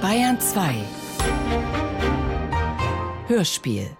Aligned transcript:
Bayern 0.00 0.40
2 0.40 0.74
Hörspiel 3.28 3.96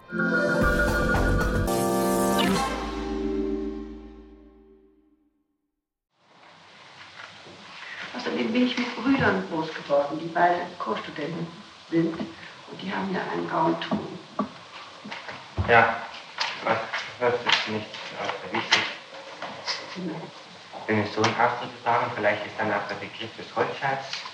Außerdem 8.15 8.51
bin 8.51 8.67
ich 8.67 8.77
mit 8.77 8.95
Brüdern 8.95 9.43
groß 9.49 9.73
geworden, 9.73 10.19
die 10.21 10.27
beide 10.27 10.61
Co-Studenten 10.77 11.47
sind. 11.89 12.19
Und 12.19 12.81
die 12.81 12.93
haben 12.93 13.13
ja 13.13 13.21
einen 13.31 13.49
grauen 13.49 13.79
Ton. 13.79 13.99
Ja, 15.69 15.95
das, 16.65 16.77
das 17.19 17.33
ist 17.33 17.69
nicht 17.69 17.87
wichtig. 18.51 18.83
Den 20.87 21.07
so 21.15 21.21
einen 21.21 21.35
Ausdruck 21.39 21.69
sagen, 21.83 22.11
vielleicht 22.15 22.45
ist 22.45 22.55
dann 22.57 22.73
auch 22.73 22.85
der 22.89 22.95
Begriff 22.95 23.35
des 23.37 23.55
Holzscheids 23.55 24.32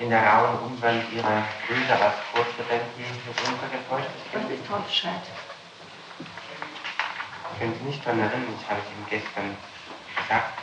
in 0.00 0.10
der 0.10 0.22
rauen 0.24 0.58
Umwelt 0.60 1.10
ihrer 1.12 1.42
Brüder 1.66 1.94
als 1.94 2.14
Co-Studenten 2.32 3.02
mit 3.26 3.36
untergetäuscht. 3.48 4.14
Was 4.32 4.42
ist 4.50 4.70
Holzscheit? 4.70 5.26
Können 7.58 7.74
Sie 7.78 7.84
nicht 7.86 8.06
daran 8.06 8.20
erinnern, 8.20 8.54
das 8.60 8.70
habe 8.70 8.80
ich 8.84 8.90
Ihnen 8.94 9.06
gestern 9.10 9.56
gesagt. 10.16 10.58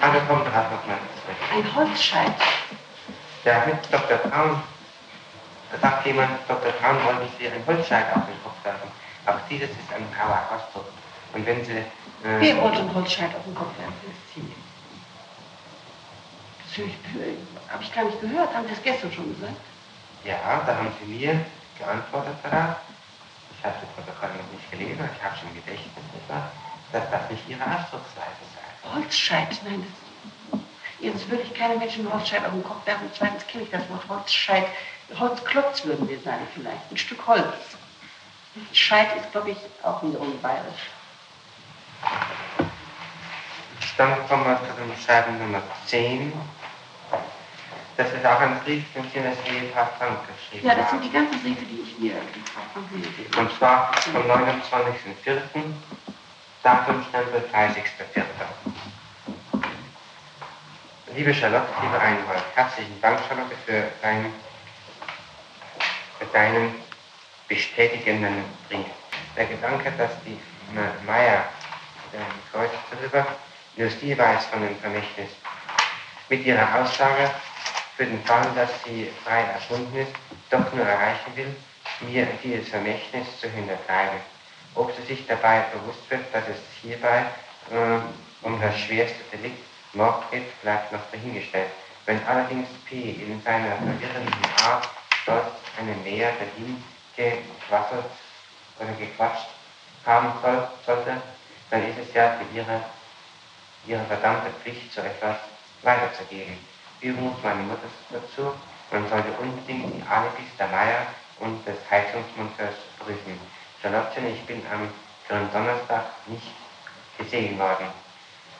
Aber 0.00 0.20
kommt 0.20 0.44
gerade 0.44 0.74
noch 0.74 0.86
mal 0.86 0.98
zurück. 1.22 1.38
Ein 1.54 1.74
Holzscheit. 1.74 2.34
Ja, 3.44 3.62
mit 3.66 3.78
Dr. 3.92 4.18
Braun. 4.18 4.60
Da 5.70 5.78
sagt 5.78 6.06
jemand, 6.06 6.30
Dr. 6.48 6.72
Braun 6.72 6.96
wollte 7.04 7.28
Sie 7.38 7.46
ein 7.46 7.62
Holzscheit 7.66 8.06
auf 8.14 8.26
den 8.26 8.42
Kopf 8.42 8.64
werfen. 8.64 8.90
Auch 9.26 9.38
dieses 9.48 9.70
ist 9.70 9.92
ein 9.94 10.06
grauer 10.12 10.42
Ausdruck. 10.52 10.86
Und 11.32 11.46
wenn 11.46 11.64
Sie... 11.64 11.72
Äh, 11.72 11.84
Wer 12.40 12.60
wollte 12.60 12.78
einen 12.78 12.94
Holzscheit 12.94 13.34
auf 13.34 13.44
den 13.44 13.54
Kopf 13.54 13.78
werfen? 13.78 13.94
Sie. 14.34 14.40
Das 14.40 14.42
höre 14.42 14.44
ich, 14.44 14.45
habe 16.78 17.82
ich 17.82 17.94
gar 17.94 18.04
nicht 18.04 18.20
gehört. 18.20 18.54
Haben 18.54 18.66
Sie 18.66 18.74
das 18.74 18.82
gestern 18.82 19.12
schon 19.12 19.34
gesagt? 19.34 19.56
Ja, 20.24 20.62
da 20.66 20.76
haben 20.76 20.92
Sie 21.00 21.06
mir 21.06 21.44
geantwortet 21.78 22.36
darauf. 22.42 22.76
Ich 23.58 23.64
habe 23.64 23.74
das 23.80 23.90
Protokoll 23.94 24.28
noch 24.36 24.52
nicht 24.52 24.70
gelesen, 24.70 25.00
aber 25.00 25.10
ich 25.16 25.22
habe 25.22 25.36
schon 25.36 25.54
Gedächtnis, 25.54 26.04
dass 26.92 27.10
das 27.10 27.30
nicht 27.30 27.48
Ihre 27.48 27.64
Ausdrucksweise 27.64 28.44
sei. 28.54 28.92
Holzscheit, 28.94 29.60
nein, 29.64 29.84
das, 29.84 30.60
jetzt 31.00 31.30
würde 31.30 31.42
ich 31.42 31.54
keine 31.54 31.76
Menschen 31.76 32.12
Holzscheit 32.12 32.44
auf 32.44 32.52
den 32.52 32.64
Kopf 32.64 32.86
werfen. 32.86 33.10
Zweitens 33.16 33.46
kenne 33.46 33.64
ich 33.64 33.70
das 33.70 33.88
Wort 33.88 34.08
Holzscheit. 34.08 34.66
Holzklotz 35.18 35.84
würden 35.84 36.08
wir 36.08 36.20
sagen 36.20 36.46
vielleicht, 36.54 36.90
ein 36.90 36.96
Stück 36.96 37.26
Holz. 37.26 37.76
Scheit 38.72 39.16
ist, 39.16 39.30
glaube 39.32 39.50
ich, 39.50 39.58
auch 39.82 40.02
wiederum 40.02 40.40
bayerisch. 40.40 40.90
Dann 43.96 44.28
kommen 44.28 44.44
wir 44.44 44.58
zu 44.58 44.82
dem 44.82 44.94
Schreiben 45.02 45.38
Nummer 45.38 45.62
10. 45.86 46.32
Das 47.96 48.12
ist 48.12 48.26
auch 48.26 48.40
ein 48.40 48.60
Brief, 48.60 48.84
den 48.94 49.04
Sie 49.10 49.20
das 49.22 49.38
Ehepaar 49.50 49.90
Frank 49.98 50.18
geschrieben 50.28 50.66
Ja, 50.66 50.74
das 50.74 50.90
sind 50.90 50.98
haben. 51.00 51.06
die 51.08 51.12
ganzen 51.12 51.40
Briefe, 51.42 51.64
die 51.64 51.80
ich 51.80 51.98
mir 51.98 52.12
gefragt 52.12 52.74
habe. 52.74 53.40
Und 53.40 53.56
zwar 53.56 53.92
vom 53.94 54.22
29.04. 54.22 55.38
Datumstempel 56.62 57.44
30.04. 57.54 58.24
Liebe 61.14 61.32
Charlotte, 61.32 61.68
liebe 61.80 61.98
Einhold, 61.98 62.42
herzlichen 62.54 63.00
Dank, 63.00 63.20
Charlotte, 63.26 63.54
für, 63.64 63.84
dein, 64.02 64.32
für 66.18 66.26
deinen 66.26 66.74
bestätigenden 67.48 68.44
Brief. 68.68 68.84
Der 69.36 69.46
Gedanke, 69.46 69.90
dass 69.96 70.10
die 70.24 70.38
Meier 71.06 71.44
der 72.12 72.20
Kreuz 72.52 72.70
darüber 72.90 73.26
nur 73.76 73.90
sie 73.90 74.16
weiß 74.18 74.46
von 74.46 74.62
dem 74.62 74.76
Vermächtnis, 74.80 75.30
mit 76.28 76.44
ihrer 76.44 76.80
Aussage 76.80 77.30
für 77.96 78.04
den 78.04 78.22
Fall, 78.24 78.46
dass 78.54 78.70
sie 78.84 79.10
frei 79.24 79.42
erfunden 79.42 79.96
ist, 79.96 80.12
doch 80.50 80.72
nur 80.72 80.84
erreichen 80.84 81.34
will, 81.34 81.56
mir 82.00 82.26
dieses 82.42 82.68
Vermächtnis 82.68 83.26
zu 83.40 83.48
hintertreiben. 83.48 84.18
Ob 84.74 84.92
sie 84.94 85.02
sich 85.14 85.26
dabei 85.26 85.64
bewusst 85.72 86.10
wird, 86.10 86.22
dass 86.32 86.44
es 86.48 86.58
hierbei 86.82 87.24
äh, 87.70 88.46
um 88.46 88.60
das 88.60 88.78
schwerste 88.78 89.22
Delikt 89.32 89.64
Mord 89.94 90.30
geht, 90.30 90.60
bleibt 90.60 90.92
noch 90.92 91.00
dahingestellt. 91.10 91.70
Wenn 92.04 92.24
allerdings 92.26 92.68
P. 92.84 93.12
in 93.12 93.42
seiner 93.42 93.76
verwirrenden 93.76 94.44
Art 94.62 94.88
stolz 95.22 95.46
eine 95.78 95.96
Näher 95.96 96.32
dahin 96.32 96.82
gequasselt 97.16 98.04
oder 98.78 98.92
gequatscht 98.92 99.48
haben 100.04 100.32
soll, 100.42 100.68
sollte, 100.84 101.16
dann 101.70 101.88
ist 101.88 101.98
es 101.98 102.14
ja 102.14 102.36
für 102.36 102.56
ihre, 102.56 102.82
ihre 103.86 104.04
verdammte 104.04 104.50
Pflicht, 104.62 104.92
so 104.92 105.00
etwas 105.00 105.36
weiterzugeben. 105.82 106.58
Wie 107.06 107.10
ruft 107.12 107.44
meine 107.44 107.62
Mutter 107.62 107.88
dazu? 108.10 108.52
Man 108.90 109.08
sollte 109.08 109.30
unbedingt 109.38 109.94
die 109.94 110.02
Alibis 110.10 110.50
der 110.58 110.66
Meier 110.66 111.06
und 111.38 111.64
des 111.64 111.76
Heizungsmonteurs 111.88 112.74
prüfen. 112.98 113.38
Charlotte, 113.80 114.18
ich 114.26 114.42
bin 114.44 114.60
am 114.72 114.90
grünen 115.28 115.48
Donnerstag 115.52 116.02
nicht 116.26 116.50
gesehen 117.16 117.56
worden, 117.60 117.86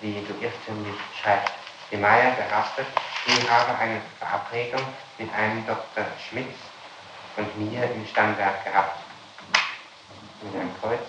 wie 0.01 0.12
du 0.12 0.33
irrtümlich 0.41 0.95
schreibst. 1.21 1.55
Die 1.91 1.97
Meier 1.97 2.37
behauptet, 2.37 2.87
sie 3.27 3.51
habe 3.51 3.77
eine 3.81 4.01
Verabredung 4.21 4.87
mit 5.19 5.34
einem 5.34 5.67
Dr. 5.67 6.05
Schmitz 6.31 6.55
und 7.37 7.59
mir 7.59 7.83
im 7.83 8.07
Stammwerk 8.07 8.65
gehabt. 8.65 9.01
Mit 10.43 10.55
einem 10.55 10.71
Kreuz. 10.81 11.03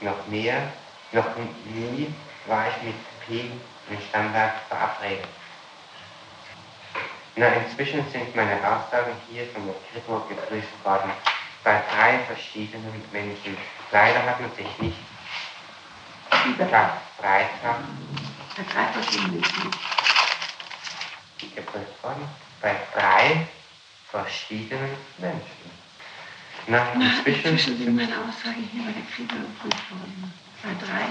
Noch 0.00 0.26
mehr, 0.26 0.60
noch 1.12 1.36
nie 1.64 2.12
war 2.44 2.66
ich 2.68 2.82
mit 2.82 2.96
P 3.26 3.50
im 3.88 4.00
Stammwerk 4.10 4.56
verabredet. 4.68 5.24
Na, 7.36 7.46
inzwischen 7.48 8.04
sind 8.10 8.36
meine 8.36 8.56
Aussagen 8.58 9.12
hier 9.30 9.46
von 9.54 9.64
der 9.66 9.74
Kripo 9.90 10.20
geprüft 10.28 10.84
worden. 10.84 11.10
Bei 11.64 11.82
drei 11.90 12.18
verschiedenen 12.26 13.02
Menschen. 13.12 13.56
Leider 13.90 14.22
hat 14.24 14.40
man 14.40 14.50
sich 14.54 14.66
nicht 14.78 14.98
Freitag 17.22 17.72
bei 18.56 18.64
drei 18.74 18.92
verschiedenen 18.92 19.40
Menschen. 19.40 19.70
geprüft 21.54 22.02
worden. 22.02 22.28
Bei 22.60 22.76
drei 22.94 23.46
verschiedenen 24.10 24.90
Menschen. 25.18 25.72
Na, 26.66 26.86
Na, 26.94 27.04
inzwischen 27.06 27.52
inzwischen 27.52 27.78
sind 27.78 27.96
meine 27.96 28.12
Aussagen 28.12 28.68
hier 28.72 28.82
bei 28.84 28.92
der 28.92 29.02
Kripo 29.14 29.34
geprüft 29.34 29.90
worden. 29.90 30.32
Bei 30.62 30.86
drei 30.86 31.06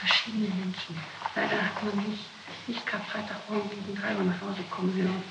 verschiedenen 0.00 0.58
Menschen. 0.58 1.00
Leider 1.34 1.62
hat 1.62 1.82
man 1.82 1.96
mich 2.08 2.20
nicht 2.66 2.86
Karfreitagmorgen 2.86 3.70
gegen 3.70 3.94
drei 4.00 4.14
Uhr 4.14 4.24
nach 4.24 4.40
Hause 4.40 4.62
kommen 4.70 4.94
hören. 4.96 5.22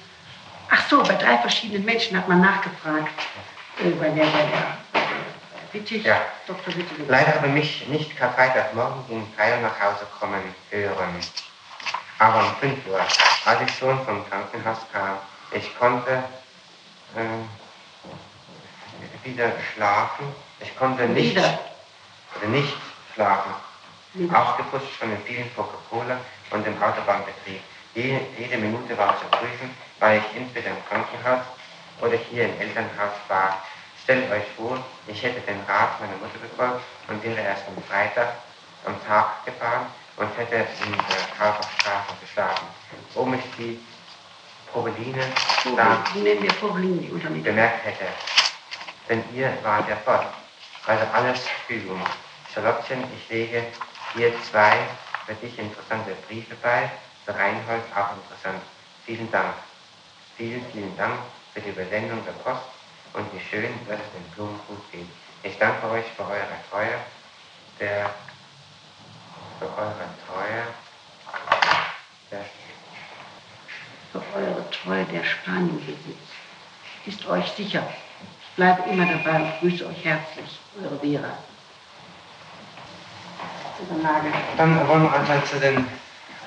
Ach 0.69 0.87
so, 0.89 1.03
bei 1.03 1.15
drei 1.15 1.37
verschiedenen 1.37 1.85
Menschen 1.85 2.17
hat 2.17 2.27
man 2.27 2.41
nachgefragt. 2.41 3.09
Äh, 3.83 3.89
bei 3.91 4.09
der, 4.09 4.25
bei 4.25 4.45
der, 4.45 4.77
Wittig, 5.73 6.05
Ja. 6.05 6.21
Dr. 6.45 6.75
Wittig. 6.75 7.07
Leider 7.07 7.33
habe 7.35 7.47
mich 7.47 7.87
nicht 7.87 8.15
Karfreitagmorgen 8.15 9.03
um 9.09 9.27
3 9.35 9.55
Uhr 9.55 9.61
nach 9.61 9.79
Hause 9.81 10.05
kommen 10.19 10.41
hören. 10.69 11.15
Aber 12.19 12.39
um 12.45 12.55
5 12.57 12.87
Uhr, 12.87 12.99
als 13.45 13.61
ich 13.61 13.75
schon 13.77 13.97
vom 14.05 14.23
Krankenhaus 14.29 14.77
kam, 14.91 15.17
ich 15.51 15.77
konnte 15.79 16.23
äh, 17.15 17.43
wieder 19.27 19.51
schlafen. 19.73 20.25
Ich 20.59 20.75
konnte 20.77 21.07
nicht, 21.07 21.31
Wieder. 21.35 21.59
nicht 22.49 22.77
schlafen. 23.13 23.51
Wieder. 24.13 24.55
Von 24.99 25.09
den 25.09 25.21
vielen 25.23 25.53
Coca-Cola 25.55 26.17
und 26.53 26.65
dem 26.65 26.81
Autobahnbetrieb. 26.81 27.61
Jede, 27.95 28.21
jede 28.37 28.57
Minute 28.57 28.97
war 28.97 29.17
zu 29.19 29.25
prüfen, 29.25 29.75
weil 29.99 30.19
ich 30.19 30.37
entweder 30.37 30.69
im 30.69 30.85
Krankenhaus 30.87 31.45
oder 32.01 32.17
hier 32.17 32.45
im 32.45 32.59
Elternhaus 32.59 33.13
war. 33.27 33.61
Stellt 34.03 34.31
euch 34.31 34.43
vor, 34.55 34.77
ich 35.07 35.21
hätte 35.21 35.41
den 35.41 35.59
Rat 35.67 35.99
meiner 35.99 36.17
Mutter 36.17 36.39
befolgt 36.39 36.81
und 37.07 37.23
wäre 37.23 37.41
erst 37.41 37.63
am 37.67 37.81
Freitag 37.83 38.33
am 38.85 38.95
Tag 39.07 39.45
gefahren 39.45 39.85
und 40.17 40.29
hätte 40.37 40.55
in 40.55 40.91
der 40.91 41.37
Kaufstraße 41.37 42.13
geschlafen. 42.21 42.67
Wo 43.13 43.25
mich 43.25 43.43
die 43.57 43.79
Probeline 44.71 45.23
da 45.77 46.03
bemerkt 47.43 47.85
hätte. 47.85 48.05
Denn 49.07 49.23
ihr 49.33 49.57
wart 49.63 49.87
ja 49.87 49.95
fort. 49.97 50.25
Also 50.85 51.05
alles 51.13 51.47
Fügung. 51.67 52.01
Charlottchen, 52.53 53.03
ich 53.15 53.29
lege 53.29 53.63
hier 54.15 54.33
zwei 54.43 54.77
für 55.25 55.35
dich 55.35 55.57
interessante 55.57 56.15
Briefe 56.27 56.55
bei, 56.61 56.89
für 57.25 57.33
Reinhold 57.33 57.83
auch 57.95 58.17
interessant. 58.17 58.61
Vielen 59.05 59.31
Dank. 59.31 59.55
Vielen, 60.37 60.65
vielen 60.71 60.95
Dank 60.97 61.19
für 61.53 61.61
die 61.61 61.69
Übersendung 61.69 62.23
der 62.25 62.31
Post 62.43 62.63
und 63.13 63.31
wie 63.33 63.39
schön, 63.39 63.71
dass 63.87 63.99
es 63.99 64.11
den 64.13 64.23
Blumen 64.35 64.59
gut 64.67 64.91
geht. 64.91 65.07
Ich 65.43 65.57
danke 65.59 65.89
euch 65.89 66.05
für 66.15 66.23
eure 66.23 66.47
Treue, 66.69 66.99
der, 67.79 68.09
für 69.59 69.65
eure 69.65 70.09
Treue, 70.25 70.63
der 72.31 72.45
für 74.11 74.21
eure 74.35 74.69
Treue 74.69 75.05
der 75.05 75.23
Spanien 75.23 75.77
besitzt. 75.85 76.33
Ist 77.05 77.25
euch 77.27 77.47
sicher. 77.51 77.87
Ich 78.41 78.55
bleibe 78.55 78.89
immer 78.89 79.05
dabei 79.05 79.41
und 79.41 79.59
grüße 79.59 79.85
euch 79.87 80.05
herzlich. 80.05 80.59
Eure 80.81 80.99
Vera. 80.99 81.37
Dann 84.57 84.87
wollen 84.87 85.03
wir 85.03 85.13
einmal 85.13 85.43
zu 85.45 85.59
den 85.59 85.85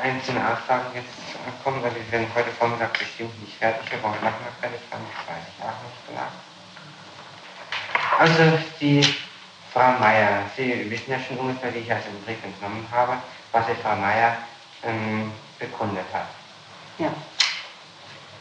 einzelne 0.03 0.41
Aussagen 0.41 0.87
jetzt 0.95 1.09
kommen, 1.63 1.83
weil 1.83 1.95
wir 1.95 2.13
werden 2.13 2.27
heute 2.35 2.51
Vormittag 2.51 2.99
bestimmt 2.99 3.41
nicht 3.41 3.59
fertig. 3.59 3.91
Wir 3.91 4.03
wollen 4.03 4.15
nachher 4.23 4.53
fertig 4.61 4.81
werden, 4.91 5.05
das 5.17 5.35
weiß 5.35 5.45
ich 5.49 5.65
auch 5.65 5.81
nicht 5.85 6.07
genau. 6.09 6.29
Also 8.19 8.59
die 8.81 9.03
Frau 9.73 9.93
Meier, 9.99 10.43
Sie 10.57 10.91
wissen 10.91 11.11
ja 11.11 11.19
schon 11.21 11.39
ungefähr, 11.39 11.75
wie 11.75 11.79
ich 11.79 11.93
aus 11.93 12.05
dem 12.05 12.23
Brief 12.25 12.43
entnommen 12.43 12.87
habe, 12.91 13.19
was 13.53 13.67
die 13.67 13.75
Frau 13.83 13.97
Meier 13.97 14.37
ähm, 14.85 15.33
bekundet 15.59 16.07
hat. 16.13 16.29
Ja. 16.99 17.13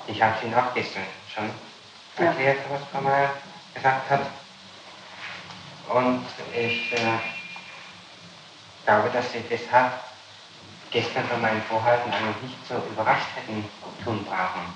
Ich 0.07 0.21
habe 0.21 0.33
Ihnen 0.45 0.53
auch 0.56 0.74
gestern 0.74 1.03
schon 1.33 1.50
erklärt, 2.24 2.57
ja. 2.57 2.75
was 2.75 2.81
Frau 2.92 3.01
Meier 3.01 3.31
gesagt 3.74 4.09
hat. 4.09 4.21
Und 5.89 6.25
ich 6.53 6.94
äh, 6.94 7.34
glaube, 8.85 9.09
dass 9.11 9.31
Sie 9.31 9.41
deshalb 9.49 9.93
gestern 10.91 11.25
von 11.25 11.41
meinem 11.41 11.61
Vorhalten 11.63 12.11
eigentlich 12.11 12.51
nicht 12.51 12.67
so 12.67 12.75
überrascht 12.75 13.27
hätten 13.35 13.67
tun 14.03 14.23
brauchen, 14.25 14.73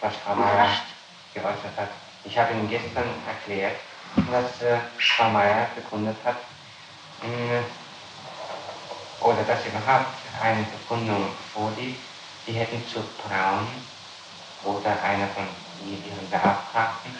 was 0.00 0.16
Frau 0.16 0.34
Meier 0.34 0.68
geäußert 1.34 1.76
hat. 1.76 1.90
Ich 2.24 2.36
habe 2.38 2.52
Ihnen 2.54 2.68
gestern 2.68 3.04
erklärt, 3.26 3.76
dass 4.30 4.62
äh, 4.62 4.78
Frau 5.16 5.30
Meier 5.30 5.68
bekundet 5.76 6.16
hat, 6.24 6.36
mh, 7.22 7.62
oder 9.20 9.42
dass 9.44 9.66
überhaupt 9.66 10.16
eine 10.42 10.64
Bekundung 10.64 11.30
vorliegt, 11.52 12.00
die 12.46 12.52
hätten 12.52 12.86
zu 12.88 13.00
Braun 13.18 13.66
oder 14.64 15.02
einer 15.02 15.28
von 15.28 15.46
ihren 15.84 16.30
Beauftragten 16.30 17.12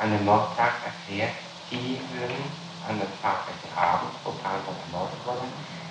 an 0.00 0.10
dem 0.12 0.24
Mordtag 0.24 0.72
erklärt, 0.84 1.34
die 1.70 2.00
würden 2.12 2.65
an 2.88 3.00
Tag 3.22 3.46
des 3.50 3.70
Abend, 3.76 4.12
wo 4.24 4.30
Braun 4.30 4.62
ermordet 4.64 5.20
wurde, 5.24 5.46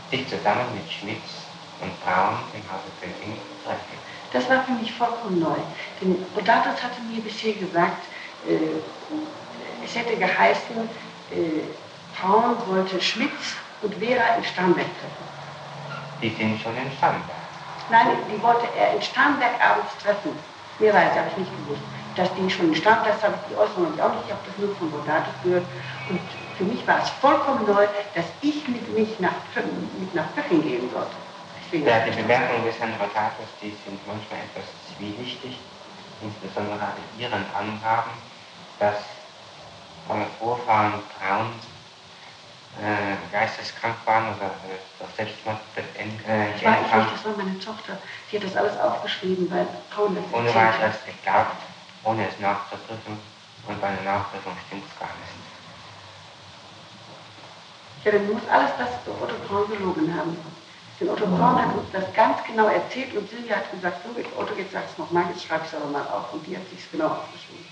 sich 0.09 0.27
zusammen 0.27 0.65
mit 0.73 0.87
Schmitz 0.91 1.45
und 1.81 1.91
Braun 2.03 2.39
im 2.53 2.63
Hause 2.71 2.89
Pösing 2.99 3.35
treffen. 3.63 3.97
Das 4.31 4.49
war 4.49 4.63
für 4.63 4.73
mich 4.73 4.91
vollkommen 4.91 5.39
neu. 5.39 5.59
Denn 6.01 6.25
Rodatus 6.35 6.81
hatte 6.81 7.01
mir 7.11 7.21
bisher 7.21 7.53
gesagt, 7.53 8.03
äh, 8.47 8.79
es 9.83 9.95
hätte 9.95 10.15
geheißen, 10.15 10.89
äh, 11.31 11.63
Braun 12.19 12.55
wollte 12.67 13.01
Schmitz 13.01 13.55
und 13.81 13.93
Vera 13.95 14.35
in 14.37 14.43
Starnberg 14.43 14.87
treffen. 14.99 15.25
Die 16.21 16.29
sind 16.29 16.61
schon 16.61 16.75
in 16.77 16.91
Starnberg. 16.97 17.43
Nein, 17.91 18.07
die 18.31 18.41
wollte 18.41 18.67
er 18.77 18.95
in 18.95 19.01
Starnberg 19.01 19.53
abends 19.61 19.91
treffen. 20.01 20.31
Mehr 20.79 20.93
weiß 20.93 21.11
habe 21.11 21.27
ich 21.31 21.37
nicht 21.37 21.51
gewusst. 21.51 21.83
Dass 22.15 22.29
die 22.35 22.49
schon 22.49 22.69
in 22.69 22.75
Starnberg, 22.75 23.15
das 23.15 23.23
habe 23.23 23.35
ich 23.35 23.53
die 23.53 23.55
Äußerung 23.59 23.99
auch 23.99 24.15
nicht, 24.15 24.25
ich 24.25 24.31
habe 24.31 24.43
das 24.47 24.57
nur 24.57 24.75
von 24.75 24.89
Rodatus 24.89 25.33
gehört. 25.43 25.65
Und 26.09 26.19
für 26.57 26.63
mich 26.63 26.85
war 26.87 27.01
es 27.01 27.09
vollkommen 27.09 27.65
neu, 27.65 27.85
dass 28.13 28.25
ich 28.41 28.67
mit 28.67 28.87
mich 28.97 29.19
nach, 29.19 29.33
mit 29.99 30.13
nach 30.15 30.33
Pöcking 30.35 30.61
gehen 30.61 30.89
sollte. 30.91 31.15
Ja, 31.85 31.99
die 32.05 32.11
Bemerkungen 32.11 32.63
des 32.65 32.79
Herrn 32.79 32.93
Rotatus, 32.93 33.49
die 33.61 33.75
sind 33.83 33.99
manchmal 34.07 34.39
etwas 34.39 34.65
zwielichtig, 34.95 35.57
insbesondere 36.21 36.79
an 36.79 36.93
Ihren 37.19 37.43
Angaben, 37.53 38.11
dass 38.79 38.95
meine 40.07 40.25
Vorfahren 40.39 40.93
Braun 41.19 41.51
äh, 42.79 43.15
geisteskrank 43.31 43.95
waren 44.05 44.35
oder 44.35 44.47
äh, 44.47 44.77
durch 44.99 45.11
Selbstmord 45.17 45.57
äh, 45.75 46.55
Ich 46.55 46.63
weiß 46.63 46.79
nicht, 46.79 47.13
das 47.13 47.25
war 47.25 47.37
meine 47.37 47.59
Tochter. 47.59 47.97
Die 48.31 48.37
hat 48.37 48.43
das 48.43 48.55
alles 48.55 48.79
aufgeschrieben, 48.79 49.49
weil 49.49 49.67
Braun 49.89 50.15
das 50.15 50.25
Ohne 50.31 50.53
weiteres 50.53 50.95
geglaubt, 51.05 51.57
ohne 52.03 52.27
es 52.27 52.39
nachzuprüfen 52.39 53.19
und 53.67 53.81
bei 53.81 53.87
einer 53.87 54.01
Nachprüfung 54.03 54.53
stimmt 54.67 54.83
es 54.85 54.99
gar 54.99 55.09
nicht. 55.09 55.44
Ja, 58.05 58.11
dann 58.11 58.31
muss 58.31 58.41
alles 58.51 58.69
das 58.77 58.89
Otto 59.09 59.33
Braun 59.47 59.67
gelogen 59.67 60.13
haben. 60.13 60.37
Denn 60.99 61.09
Otto 61.09 61.25
Braun 61.25 61.57
hat 61.57 61.75
uns 61.75 61.89
das 61.91 62.05
ganz 62.13 62.37
genau 62.45 62.67
erzählt 62.67 63.15
und 63.15 63.27
Silvia 63.27 63.57
hat 63.57 63.71
gesagt, 63.71 64.05
so, 64.05 64.13
Otto, 64.39 64.53
jetzt 64.55 64.73
sag's 64.73 64.95
nochmal, 64.99 65.25
jetzt 65.33 65.43
schreib 65.43 65.65
es 65.65 65.73
aber 65.73 65.89
mal 65.89 66.05
auf. 66.13 66.31
Und 66.31 66.45
die 66.45 66.55
hat 66.55 66.69
sich 66.69 66.85
genau 66.91 67.07
aufgeschrieben. 67.07 67.65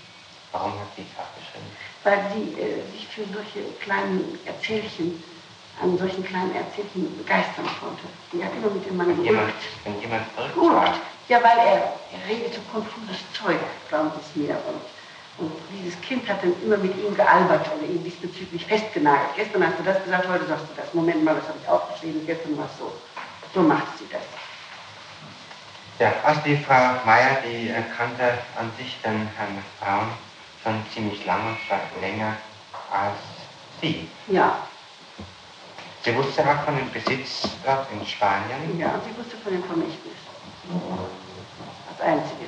Warum 0.50 0.72
hat 0.72 0.90
sie 0.96 1.06
es 1.06 1.14
aufgeschrieben? 1.14 1.70
Weil 2.02 2.18
sie 2.34 2.50
äh, 2.58 2.82
sich 2.90 3.06
für 3.06 3.22
solche 3.32 3.62
kleinen 3.78 4.38
Erzählchen, 4.44 5.22
an 5.80 5.96
solchen 5.98 6.24
kleinen 6.24 6.54
Erzählchen 6.54 7.16
begeistern 7.16 7.70
konnte. 7.78 8.02
Die 8.32 8.42
hat 8.42 8.50
immer 8.58 8.74
mit 8.74 8.84
dem 8.86 8.96
Mann 8.96 9.14
wenn 9.14 9.24
jemand, 9.24 9.54
wenn 9.84 10.00
jemand 10.00 10.26
verrückt 10.34 10.98
Ja, 11.28 11.38
weil 11.42 11.58
er, 11.58 11.94
er 12.10 12.22
redet 12.28 12.54
so 12.54 12.60
konfuses 12.72 13.22
Zeug, 13.32 13.58
glauben 13.88 14.10
Sie 14.18 14.42
es 14.42 14.48
mir. 14.48 14.58
Und 14.66 14.82
und 15.38 15.52
dieses 15.72 16.00
Kind 16.00 16.28
hat 16.28 16.42
dann 16.42 16.54
immer 16.62 16.76
mit 16.76 16.96
ihm 16.96 17.14
gealbert 17.14 17.68
oder 17.76 17.86
ihn 17.88 18.04
diesbezüglich 18.04 18.64
festgenagelt. 18.66 19.30
Gestern 19.36 19.66
hast 19.66 19.78
du 19.78 19.82
das 19.82 20.02
gesagt, 20.04 20.28
heute 20.28 20.46
sagst 20.46 20.66
du 20.70 20.80
das. 20.80 20.94
Moment 20.94 21.24
mal, 21.24 21.34
das 21.34 21.48
habe 21.48 21.58
ich 21.60 21.68
aufgeschrieben, 21.68 22.24
gestern 22.26 22.56
war 22.56 22.66
es 22.66 22.78
so. 22.78 22.92
So 23.52 23.60
macht 23.62 23.98
sie 23.98 24.06
das. 24.12 24.22
Ja, 25.98 26.12
also 26.24 26.40
die 26.44 26.56
Frau 26.56 26.94
Meier, 27.04 27.38
die 27.44 27.72
kannte 27.96 28.38
an 28.58 28.70
sich 28.76 29.00
den 29.02 29.28
Herrn 29.36 29.62
Braun 29.80 30.10
schon 30.62 30.84
ziemlich 30.92 31.24
lange, 31.24 31.50
und 31.50 31.58
zwar 31.66 31.80
länger 32.00 32.36
als 32.90 33.18
Sie. 33.80 34.08
Ja. 34.28 34.56
Sie 36.04 36.14
wusste 36.14 36.42
auch 36.42 36.64
von 36.64 36.76
dem 36.76 36.90
Besitz 36.90 37.48
dort 37.64 37.86
in 37.92 38.06
Spanien? 38.06 38.78
Ja, 38.78 39.00
sie 39.04 39.16
wusste 39.18 39.36
von 39.36 39.52
dem 39.52 39.64
Vermächtnis. 39.64 40.14
Als 41.90 42.00
Einzige. 42.00 42.46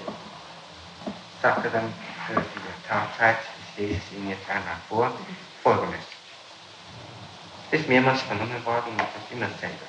Sagte 1.42 1.68
dann 1.70 1.92
diese 2.28 2.55
Tatzeit, 2.88 3.38
ich 3.60 3.82
lese 3.82 4.00
es 4.00 4.12
Ihnen 4.16 4.30
jetzt 4.30 4.48
einmal 4.48 4.76
vor, 4.88 5.12
folgendes. 5.62 6.04
Es 7.70 7.80
ist 7.80 7.88
mehrmals 7.88 8.22
vernommen 8.22 8.64
worden 8.64 8.90
und 8.90 9.00
das 9.00 9.30
immer 9.30 9.46
dasselbe. 9.46 9.84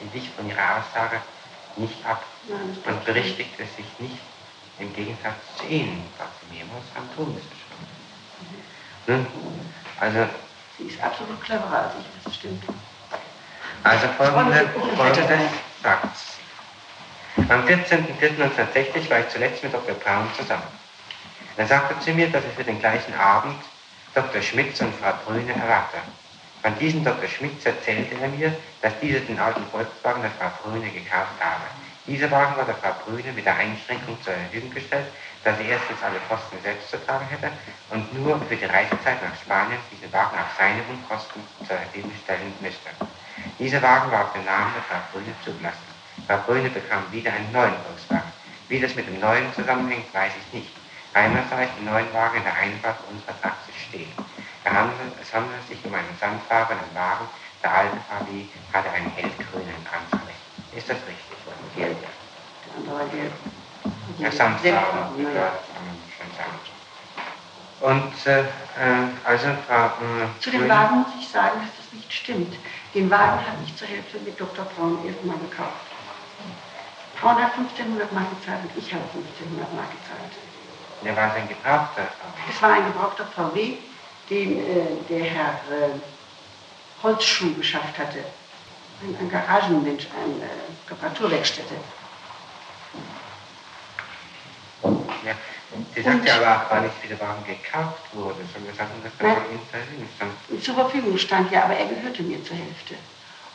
Sie 0.00 0.12
wich 0.12 0.30
von 0.30 0.48
ihrer 0.48 0.78
Aussage 0.78 1.20
nicht 1.76 2.04
ab 2.04 2.24
und 2.86 3.04
berichtigte 3.04 3.64
sich 3.64 3.86
nicht 3.98 4.18
im 4.78 4.92
Gegensatz 4.94 5.36
zu 5.56 5.66
Ihnen, 5.66 6.10
was 6.18 6.28
Sie 6.40 6.56
mehrmals 6.56 6.84
am 6.96 7.08
Todesbeschwörung. 7.14 7.84
Mhm. 9.06 9.26
Also, 10.00 10.28
Sie 10.76 10.84
ist 10.84 11.00
absolut 11.02 11.42
cleverer 11.44 11.84
als 11.84 11.92
ich, 12.00 12.24
das 12.24 12.34
stimmt. 12.34 12.64
Also 13.84 14.08
folgende, 14.16 14.68
folgendes 14.96 15.50
sagt 15.82 16.16
Am 17.36 17.64
14.04.1960 17.66 19.10
war 19.10 19.20
ich 19.20 19.28
zuletzt 19.28 19.62
mit 19.62 19.72
Dr. 19.72 19.94
Braun 19.96 20.26
zusammen. 20.36 20.83
Er 21.56 21.66
sagte 21.68 21.96
zu 22.00 22.10
mir, 22.10 22.28
dass 22.30 22.42
er 22.42 22.50
für 22.50 22.64
den 22.64 22.80
gleichen 22.80 23.14
Abend 23.14 23.54
Dr. 24.12 24.42
Schmitz 24.42 24.80
und 24.80 24.92
Frau 24.96 25.12
Brüne 25.24 25.52
erwarte. 25.52 25.98
Von 26.62 26.76
diesem 26.80 27.04
Dr. 27.04 27.28
Schmitz 27.28 27.64
erzählte 27.64 28.16
er 28.20 28.28
mir, 28.28 28.52
dass 28.82 28.98
dieser 28.98 29.20
den 29.20 29.38
alten 29.38 29.64
Volkswagen 29.70 30.22
der 30.22 30.32
Frau 30.32 30.50
Brüne 30.62 30.90
gekauft 30.90 31.38
habe. 31.38 31.62
Dieser 32.08 32.28
Wagen 32.32 32.56
war 32.56 32.64
der 32.64 32.74
Frau 32.74 32.90
Brüne 33.04 33.32
mit 33.32 33.46
der 33.46 33.54
Einschränkung 33.54 34.18
zur 34.24 34.32
Verfügung 34.32 34.74
gestellt, 34.74 35.06
dass 35.44 35.56
sie 35.58 35.66
erstens 35.66 36.02
alle 36.02 36.18
Kosten 36.28 36.58
selbst 36.64 36.90
zu 36.90 36.98
tragen 37.06 37.28
hätte 37.28 37.50
und 37.90 38.12
nur 38.18 38.40
für 38.48 38.56
die 38.56 38.64
Reisezeit 38.64 39.22
nach 39.22 39.38
Spanien 39.40 39.78
diesen 39.92 40.12
Wagen 40.12 40.36
auf 40.36 40.50
seine 40.58 40.82
Unkosten 40.90 41.40
zur 41.58 41.76
Verfügung 41.76 42.12
stellen 42.24 42.52
müsste. 42.60 42.90
Dieser 43.60 43.80
Wagen 43.80 44.10
war 44.10 44.24
auf 44.24 44.32
den 44.32 44.44
Namen 44.44 44.72
der 44.74 44.82
Frau 44.82 44.98
Brüne 45.12 45.34
zugelassen. 45.44 45.86
Frau 46.26 46.38
Brüne 46.38 46.70
bekam 46.70 47.04
wieder 47.12 47.32
einen 47.32 47.52
neuen 47.52 47.78
Volkswagen. 47.86 48.32
Wie 48.68 48.80
das 48.80 48.96
mit 48.96 49.06
dem 49.06 49.20
neuen 49.20 49.54
zusammenhängt, 49.54 50.12
weiß 50.12 50.32
ich 50.34 50.52
nicht 50.52 50.83
einerseits 51.14 51.72
die 51.78 51.84
neuen 51.84 52.12
Wagen 52.12 52.38
in 52.38 52.44
der 52.44 52.54
Einfahrt 52.54 52.98
unserer 53.10 53.34
Praxis 53.34 53.74
stehen. 53.88 54.12
Es 54.64 55.32
handelt 55.32 55.68
sich 55.68 55.78
um 55.84 55.94
einen 55.94 56.16
sandfarbenen 56.18 56.94
Wagen, 56.94 57.26
der 57.62 57.74
alte 57.74 57.96
Fabi 58.08 58.50
hatte 58.72 58.90
einen 58.90 59.10
hellgrünen 59.10 59.86
Anstrich. 59.88 60.36
Ist 60.74 60.88
das 60.88 60.98
richtig? 61.06 61.38
Der 61.76 61.86
andere 62.76 62.98
war 62.98 63.08
gelb. 63.08 63.32
Ja, 64.18 64.30
sandfarben, 64.30 65.34
ja, 65.34 65.52
schon 66.16 66.30
sagen. 66.36 66.58
Und 67.80 68.26
äh, 68.26 68.40
äh 68.40 69.08
also 69.24 69.48
Frau. 69.66 69.86
Äh, 69.86 70.40
Zu 70.40 70.50
dem 70.50 70.68
Wagen 70.68 71.00
muss 71.00 71.12
ich 71.20 71.28
sagen, 71.28 71.60
dass 71.60 71.76
das 71.76 71.92
nicht 71.92 72.12
stimmt. 72.12 72.54
Den 72.94 73.10
Wagen 73.10 73.40
habe 73.44 73.58
ich 73.66 73.76
zur 73.76 73.88
Hälfte 73.88 74.18
mit 74.20 74.40
Dr. 74.40 74.64
Braun 74.64 75.04
erstmal 75.06 75.36
gekauft. 75.38 75.84
Braun 77.20 77.36
hat 77.36 77.52
1500 77.52 78.12
Mark 78.12 78.26
gezahlt 78.38 78.60
und 78.64 78.76
ich 78.76 78.92
habe 78.92 79.04
1500 79.12 79.74
Mark 79.74 79.90
gezahlt. 79.90 80.32
Der 81.02 81.16
war 81.16 81.32
ein 81.34 81.48
gebrauchter 81.48 82.02
VW. 82.02 82.50
Es 82.50 82.62
war 82.62 82.72
ein 82.72 82.86
gebrauchter 82.86 83.26
VW, 83.26 83.76
den 84.30 84.58
äh, 84.58 84.86
der 85.08 85.24
Herr 85.24 85.50
äh, 85.70 87.02
Holzschuh 87.02 87.52
beschafft 87.54 87.98
hatte. 87.98 88.24
Ein, 89.02 89.16
ein 89.20 89.30
Garagenmensch, 89.30 90.06
eine 90.16 90.44
äh, 90.44 90.90
Reparaturwerkstätte. 90.90 91.74
Ja, 95.24 95.34
Sie 95.94 96.02
sagte 96.02 96.32
aber 96.34 96.56
auch 96.56 96.68
gar 96.68 96.80
nicht, 96.82 96.94
wie 97.02 97.08
der 97.08 97.20
Wagen 97.20 97.44
gekauft 97.44 98.02
wurde, 98.12 98.40
sondern 98.52 98.74
sagten, 98.76 99.02
dass 99.02 99.16
der 99.18 99.28
Wagen 99.28 99.58
zur 99.58 99.80
Verfügung 99.80 100.08
stand. 100.16 100.64
Zur 100.64 100.74
Verfügung 100.74 101.18
stand, 101.18 101.50
ja, 101.52 101.64
aber 101.64 101.74
er 101.74 101.86
gehörte 101.86 102.22
mir 102.22 102.42
zur 102.44 102.56
Hälfte. 102.56 102.94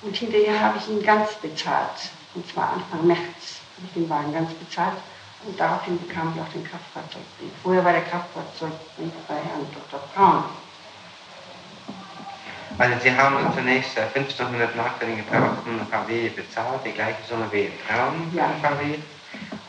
Und 0.01 0.15
hinterher 0.15 0.59
habe 0.59 0.77
ich 0.77 0.87
ihn 0.89 1.03
ganz 1.03 1.33
bezahlt. 1.35 2.09
Und 2.35 2.49
zwar 2.51 2.73
Anfang 2.73 3.07
März 3.07 3.19
habe 3.77 3.87
ich 3.87 3.93
den 3.93 4.09
Wagen 4.09 4.33
ganz 4.33 4.53
bezahlt. 4.53 4.97
Und 5.45 5.59
daraufhin 5.59 5.99
bekam 6.05 6.33
ich 6.35 6.41
auch 6.41 6.49
den 6.49 6.63
Kraftfahrzeugbrief. 6.63 7.51
Vorher 7.63 7.83
war 7.85 7.93
der 7.93 8.01
Kraftfahrzeugbrief 8.03 9.11
bei 9.27 9.35
Herrn 9.35 9.65
Dr. 9.73 10.01
Braun. 10.13 10.43
Also 12.77 12.95
Sie 13.03 13.11
haben 13.15 13.35
zunächst 13.55 13.97
1500 13.97 14.75
Mark 14.75 14.91
für 14.99 15.05
den 15.05 15.17
gebrauchten 15.17 15.85
VW 15.89 16.29
bezahlt, 16.29 16.81
die 16.85 16.91
gleiche 16.91 17.17
Summe 17.27 17.45
wie 17.51 17.71
Braun 17.87 18.31
Ja. 18.33 18.49
VW. 18.61 18.95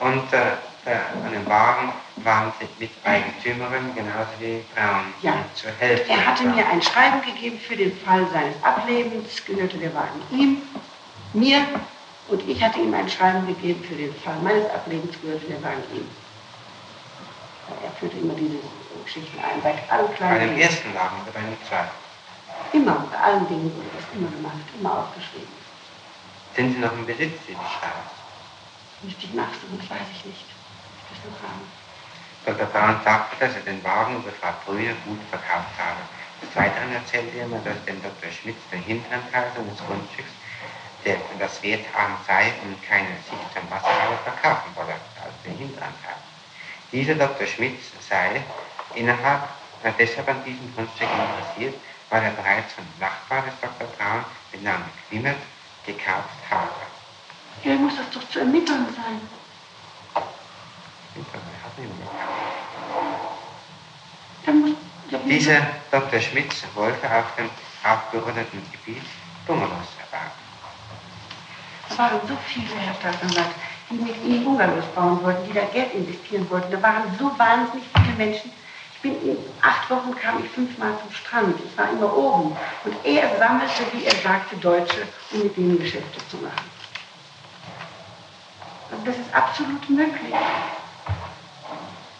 Und 0.00 0.32
äh, 0.32 0.52
der, 0.86 1.00
an 1.24 1.32
dem 1.32 1.46
Wagen 1.46 1.92
waren 2.16 2.52
Sie 2.58 2.68
Miteigentümerin, 2.78 3.94
genauso 3.94 4.30
wie 4.38 4.62
Braun. 4.74 5.12
Ja. 5.22 5.34
Zur 5.54 5.70
Hälfte. 5.78 6.10
Er 6.10 6.26
hatte 6.26 6.44
mir 6.44 6.66
ein 6.66 6.82
Schreiben 6.82 7.20
gegeben 7.22 7.58
für 7.58 7.76
den 7.76 7.96
Fall 7.98 8.26
seines 8.32 8.62
Ablebens, 8.62 9.44
gehörte 9.44 9.76
der 9.78 9.94
Wagen 9.94 10.20
ihm, 10.30 10.62
mir 11.32 11.64
und 12.30 12.48
ich 12.48 12.62
hatte 12.62 12.78
ihm 12.78 12.94
ein 12.94 13.08
Schreiben 13.08 13.46
gegeben 13.46 13.82
für 13.84 13.94
den 13.94 14.14
Fall 14.14 14.38
meines 14.42 14.70
Ablebens, 14.70 15.20
gehörte 15.20 15.46
der 15.46 15.62
Wagen 15.62 15.82
ihm. 15.94 16.08
Er 17.84 17.90
führte 17.92 18.16
immer 18.18 18.34
diese 18.34 18.58
Geschichten 19.04 19.38
ein, 19.38 19.60
bei 19.62 19.74
allen 19.88 20.08
Bei 20.08 20.14
kleinen 20.14 20.40
dem 20.40 20.48
Dingen. 20.50 20.60
ersten 20.60 20.94
Wagen 20.94 21.16
oder 21.22 21.32
bei 21.32 21.40
dem 21.40 21.56
zweiten? 21.68 21.90
Immer, 22.72 23.06
bei 23.10 23.18
allen 23.18 23.46
Dingen 23.48 23.70
wurde 23.74 23.90
das 23.94 24.06
immer 24.14 24.30
gemacht, 24.30 24.66
immer 24.78 24.98
aufgeschrieben. 24.98 25.54
Sind 26.54 26.74
Sie 26.74 26.80
noch 26.80 26.92
im 26.92 27.06
Besitz 27.06 27.34
dieses 27.46 27.62
Schreibens? 27.62 28.10
Müsste 29.02 29.24
ich 29.26 29.34
nachsuchen, 29.34 29.78
das 29.78 29.90
weiß 29.90 30.06
ich 30.14 30.24
nicht. 30.26 30.46
Das 31.10 31.18
noch 31.26 31.38
haben. 31.42 31.66
Dr. 32.46 32.66
Braun 32.72 32.96
sagte, 33.04 33.36
dass 33.38 33.54
er 33.54 33.62
den 33.62 33.82
Wagen 33.84 34.16
über 34.16 34.32
Frau 34.32 34.52
Brühe 34.66 34.94
gut 35.06 35.20
verkauft 35.30 35.74
habe. 35.78 36.02
Des 36.42 36.50
Weiteren 36.56 36.92
erzählte 36.92 37.36
er 37.38 37.46
mir, 37.46 37.60
dass 37.64 37.76
dem 37.84 38.00
Dr. 38.02 38.30
Schmitz 38.32 38.58
der 38.72 38.80
hinteren 38.80 39.22
Teil 39.30 39.50
seines 39.54 39.78
Grundstücks, 39.86 40.32
der 41.04 41.16
das 41.38 41.62
wertarm 41.62 42.16
sei 42.26 42.52
und 42.64 42.82
keine 42.82 43.08
Sicht 43.28 43.54
zum 43.54 43.70
Wasser 43.70 43.88
habe, 44.02 44.18
verkaufen 44.24 44.70
wolle, 44.74 44.94
also 45.22 45.36
den 45.44 45.56
hinteren 45.56 45.94
Teil. 46.02 46.16
Dieser 46.92 47.14
Dr. 47.14 47.46
Schmitz 47.46 47.90
sei 48.08 48.42
innerhalb 48.94 49.42
äh, 49.82 49.92
deshalb 49.98 50.28
an 50.28 50.44
diesem 50.44 50.74
Grundstück 50.74 51.08
interessiert, 51.08 51.74
weil 52.10 52.22
er 52.22 52.30
bereits 52.30 52.72
von 52.74 52.84
Nachbar 52.98 53.42
des 53.42 53.54
Dr. 53.60 53.86
Braun 53.96 54.24
mit 54.52 54.62
Namen 54.62 54.84
Klimmert 55.08 55.38
gekauft 55.86 56.28
habe. 56.50 56.68
Ja, 57.64 57.74
muss 57.76 57.96
das 57.96 58.10
doch 58.10 58.28
zu 58.28 58.40
ermitteln 58.40 58.86
sein. 58.94 59.20
Er 65.12 65.18
Dieser 65.26 65.66
Dr. 65.90 66.20
Schmitz 66.20 66.64
wollte 66.74 67.10
auf 67.10 67.34
dem 67.36 67.50
aufgeordneten 67.84 68.62
Gebiet 68.72 69.02
Bungalows 69.46 69.88
erbauen. 69.98 70.39
Da 71.90 71.98
waren 71.98 72.20
so 72.26 72.36
viele, 72.46 72.74
Herr 72.76 72.94
Staatsanwalt, 72.94 73.54
die 73.90 73.94
mit 73.94 74.24
ihm 74.24 74.44
Bungalows 74.44 74.84
bauen 74.94 75.22
wollten, 75.22 75.46
die 75.46 75.52
da 75.52 75.64
Geld 75.72 75.92
investieren 75.92 76.48
wollten. 76.48 76.70
Da 76.70 76.80
waren 76.82 77.02
so 77.18 77.36
wahnsinnig 77.36 77.84
viele 77.94 78.16
Menschen. 78.16 78.52
Ich 78.94 79.00
bin 79.02 79.14
in 79.22 79.36
acht 79.60 79.90
Wochen 79.90 80.14
kam 80.14 80.44
ich 80.44 80.50
fünfmal 80.50 80.92
zum 81.02 81.12
Strand. 81.12 81.56
Ich 81.64 81.76
war 81.76 81.90
immer 81.90 82.14
oben. 82.16 82.56
Und 82.84 82.94
er 83.04 83.36
sammelte, 83.38 83.82
wie 83.92 84.04
er 84.04 84.14
sagte, 84.22 84.56
Deutsche, 84.56 85.08
um 85.32 85.42
mit 85.42 85.56
denen 85.56 85.78
Geschäfte 85.78 86.20
zu 86.28 86.36
machen. 86.36 86.70
Also 88.92 89.04
das 89.04 89.16
ist 89.16 89.34
absolut 89.34 89.88
möglich. 89.88 90.34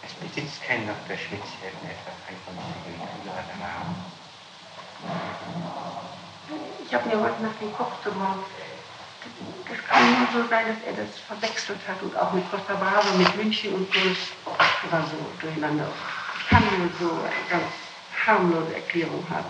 Es 0.03 0.13
besitzt 0.13 0.63
kein 0.63 0.87
Dr. 0.87 1.17
Schmitz 1.17 1.47
irgendetwas 1.63 2.17
ein 2.27 2.35
vernünftigen 2.45 3.01
oder 3.23 3.43
Namen. 3.59 3.95
Ich 6.85 6.93
habe 6.93 7.07
mir 7.07 7.23
heute 7.23 7.43
Nacht 7.43 7.61
den 7.61 7.73
Kopf 7.73 8.03
gebrochen. 8.03 8.43
Das 9.69 9.87
kann 9.87 10.03
nur 10.09 10.43
so 10.43 10.49
sein, 10.49 10.65
dass 10.67 10.83
er 10.85 11.03
das 11.03 11.19
verwechselt 11.27 11.79
hat 11.87 12.01
und 12.01 12.15
auch 12.17 12.33
mit 12.33 12.49
Costa 12.51 12.73
Brava, 12.73 13.11
mit 13.17 13.35
München 13.35 13.73
und 13.73 13.93
so. 13.93 13.99
Das 14.45 14.91
war 14.91 15.03
so 15.03 15.17
durcheinander. 15.39 15.87
Ich 16.39 16.49
kann 16.49 16.63
nur 16.77 16.89
so 16.99 17.15
eine 17.23 17.49
ganz 17.49 17.71
harmlose 18.25 18.75
Erklärung 18.75 19.25
haben. 19.29 19.45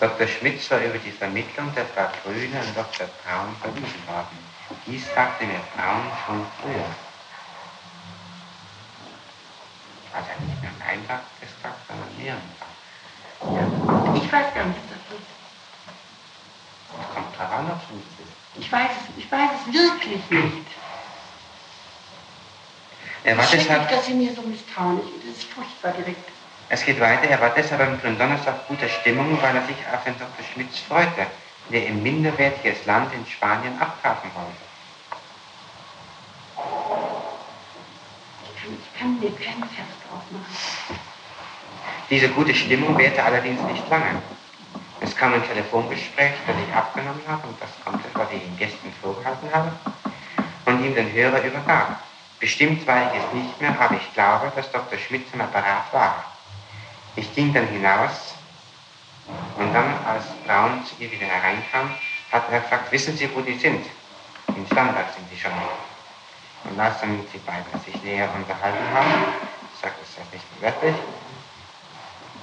Dr. 0.00 0.26
Schmitz 0.26 0.70
war 0.70 0.80
über 0.80 0.98
die 0.98 1.12
Vermittlung 1.12 1.72
der 1.74 1.86
Frau 1.86 2.08
Grüne 2.24 2.58
an 2.58 2.66
Dr. 2.74 3.06
Braun 3.22 3.54
verwiesen 3.60 4.06
worden. 4.06 4.38
Dies 4.86 5.04
sagte 5.14 5.44
mir 5.44 5.60
Braun 5.76 6.10
schon 6.26 6.46
früher. 6.60 6.90
Also 10.12 10.30
nicht 10.46 10.62
nur 10.62 10.86
einfach 10.86 11.20
gesagt, 11.40 11.78
sondern 11.86 12.10
mehrfach. 12.18 12.74
Ja. 13.40 14.14
Ich 14.16 14.32
weiß 14.32 14.54
gar 14.54 14.64
nicht, 14.66 14.80
was 14.88 14.98
das 15.10 15.43
ist. 17.38 18.60
Ich 18.60 18.70
weiß 18.70 18.90
es, 18.90 19.24
ich 19.24 19.30
weiß 19.30 19.50
es 19.66 19.72
wirklich 19.72 20.30
nicht. 20.30 20.66
Er 23.24 23.38
war 23.38 23.46
deshalb, 23.50 23.88
dass 23.88 24.06
Sie 24.06 24.14
mir 24.14 24.34
so 24.34 24.42
misstrauen. 24.42 25.00
Das 25.26 25.36
ist 25.38 25.44
furchtbar 25.44 25.92
direkt. 25.92 26.28
es 26.68 26.84
geht 26.84 27.00
weiter, 27.00 27.28
er 27.28 27.40
war 27.40 27.50
deshalb 27.50 27.80
am 27.80 28.00
Gründonnerstag 28.00 28.68
guter 28.68 28.88
Stimmung, 28.88 29.38
weil 29.42 29.56
er 29.56 29.66
sich 29.66 29.76
auf 29.92 30.04
den 30.04 30.14
Dr. 30.18 30.44
Schmitz 30.52 30.78
freute, 30.80 31.26
der 31.70 31.88
ihm 31.88 32.02
minderwertiges 32.02 32.84
Land 32.86 33.12
in 33.14 33.24
Spanien 33.26 33.80
abkaufen 33.80 34.30
wollte. 34.34 34.64
Ich 38.44 38.62
kann, 38.62 38.78
ich 38.78 38.98
kann 38.98 39.20
mir 39.20 39.30
keinen 39.30 39.68
Vers 39.70 39.88
drauf 40.08 40.22
machen. 40.30 41.00
Diese 42.10 42.28
gute 42.28 42.54
Stimmung 42.54 42.96
währte 42.98 43.22
allerdings 43.22 43.60
nicht 43.62 43.88
lange. 43.88 44.22
Es 45.04 45.14
kam 45.14 45.34
ein 45.34 45.46
Telefongespräch, 45.46 46.32
das 46.46 46.56
ich 46.66 46.74
abgenommen 46.74 47.20
habe, 47.28 47.46
und 47.46 47.60
das 47.60 47.68
konnte, 47.84 48.08
was 48.14 48.26
ich 48.32 48.40
den 48.40 48.56
Gästen 48.56 48.90
vorgehalten 49.02 49.50
habe, 49.52 49.70
und 50.64 50.82
ihm 50.82 50.94
den 50.94 51.12
Hörer 51.12 51.44
übergab. 51.44 52.00
Bestimmt 52.40 52.86
weiß 52.86 53.12
ich 53.12 53.20
es 53.20 53.32
nicht 53.34 53.60
mehr, 53.60 53.78
aber 53.78 53.96
ich 53.96 54.14
glaube, 54.14 54.50
dass 54.56 54.72
Dr. 54.72 54.98
Schmidt 54.98 55.26
am 55.34 55.42
Apparat 55.42 55.92
war. 55.92 56.24
Ich 57.16 57.34
ging 57.34 57.52
dann 57.52 57.66
hinaus, 57.68 58.34
und 59.58 59.74
dann, 59.74 59.92
als 60.06 60.24
Braun 60.46 60.82
zu 60.86 60.94
ihr 61.02 61.12
wieder 61.12 61.26
hereinkam, 61.26 61.90
hat 62.32 62.44
er 62.50 62.60
gefragt, 62.60 62.90
wissen 62.90 63.14
Sie, 63.14 63.28
wo 63.34 63.42
die 63.42 63.58
sind? 63.58 63.84
In 64.56 64.66
Starnberg 64.66 65.12
sind 65.14 65.26
die 65.30 65.38
schon. 65.38 65.52
Und 66.64 66.80
als 66.80 67.00
dann 67.00 67.20
die 67.30 67.38
beiden 67.38 67.80
sich 67.84 68.02
näher 68.02 68.30
unterhalten 68.34 68.88
haben, 68.94 69.24
sagt 69.82 69.96
es 70.02 70.16
das 70.16 70.32
nicht 70.32 70.44
wörtlich, 70.62 70.94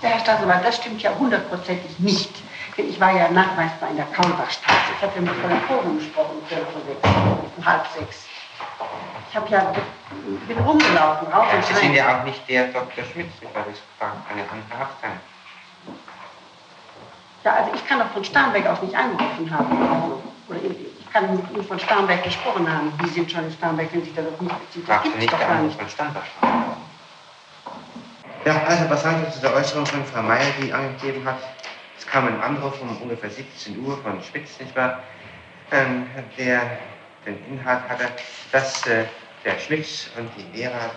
Ja, 0.04 0.10
Herr 0.10 0.20
Staatsanwalt, 0.20 0.64
das 0.64 0.76
stimmt 0.76 1.02
ja 1.02 1.12
hundertprozentig 1.18 1.98
nicht. 1.98 2.32
Denn 2.78 2.90
ich 2.90 3.00
war 3.00 3.12
ja 3.12 3.30
nachweisbar 3.30 3.90
in 3.90 3.98
der 3.98 4.06
Kaulbachstraße. 4.06 4.92
Ich 4.98 5.02
habe 5.04 5.14
ja 5.16 5.22
mit 5.22 5.36
vor 5.36 5.50
dem 5.50 5.62
Forum 5.62 5.98
gesprochen, 5.98 6.42
um 6.42 6.48
sechs, 6.48 6.68
um 7.58 7.66
halb 7.66 7.86
sechs. 7.98 8.26
Ich 9.30 9.36
habe 9.36 9.50
ja, 9.50 9.74
bin 10.48 10.58
rumgelaufen, 10.58 11.28
raus 11.32 11.48
Ja, 11.52 11.58
und 11.58 11.66
Sie 11.66 11.74
sind 11.74 11.94
ja 11.94 12.20
auch 12.20 12.24
nicht 12.26 12.48
der 12.50 12.68
Dr. 12.68 13.04
Schmitz, 13.12 13.32
ich 13.40 13.48
habe 13.56 13.70
es 13.72 13.80
gefragt, 13.80 14.18
eine 14.30 14.42
andere 14.44 14.82
Abteilung. 14.82 15.20
Ja, 17.44 17.54
also 17.54 17.72
ich 17.74 17.88
kann 17.88 18.00
doch 18.00 18.10
von 18.12 18.24
Starnberg 18.24 18.68
aus 18.68 18.82
nicht 18.82 18.96
angerufen 18.96 19.50
haben. 19.50 20.22
Oder 20.48 20.60
ich 20.60 21.12
kann 21.12 21.36
mit 21.36 21.50
Ihnen 21.52 21.64
von 21.66 21.80
Starnberg 21.80 22.24
gesprochen 22.24 22.72
haben. 22.72 22.94
Die 23.04 23.10
sind 23.10 23.32
schon 23.32 23.46
in 23.46 23.52
Starnberg, 23.52 23.88
wenn 23.92 24.04
Sie 24.04 24.14
da 24.14 24.22
doch 24.22 24.40
nicht 24.40 24.60
beziehen. 24.68 24.84
Das 24.86 25.04
gibt's 25.04 25.18
nicht 25.18 25.34
doch 25.34 25.40
der 25.40 25.48
gar 25.48 25.62
nicht. 25.62 25.80
von 25.80 25.90
Standort? 25.90 26.26
Ja, 28.46 28.62
also 28.68 28.90
was 28.90 29.06
handelt 29.06 29.34
zu 29.34 29.40
der 29.40 29.54
Äußerung 29.54 29.86
von 29.86 30.06
Frau 30.06 30.22
Meier, 30.24 30.52
die 30.62 30.74
angegeben 30.74 31.26
hat, 31.26 31.38
es 31.62 31.71
kam 32.12 32.28
ein 32.28 32.42
Anruf 32.42 32.82
um 32.82 33.02
ungefähr 33.02 33.30
17 33.30 33.84
Uhr 33.86 33.98
von 34.04 34.22
Spitz, 34.22 34.60
nicht 34.60 34.76
wahr, 34.76 35.02
ähm, 35.72 36.06
der 36.38 36.78
den 37.26 37.38
Inhalt 37.50 37.88
hatte, 37.88 38.10
dass 38.52 38.86
äh, 38.86 39.06
der 39.46 39.58
Schmitz 39.60 40.10
und 40.18 40.30
die 40.38 40.60
Vera 40.60 40.92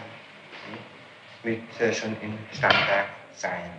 mit 1.44 1.62
äh, 1.80 1.92
schon 1.92 2.16
in 2.20 2.36
Starnberg 2.52 3.06
seien. 3.32 3.70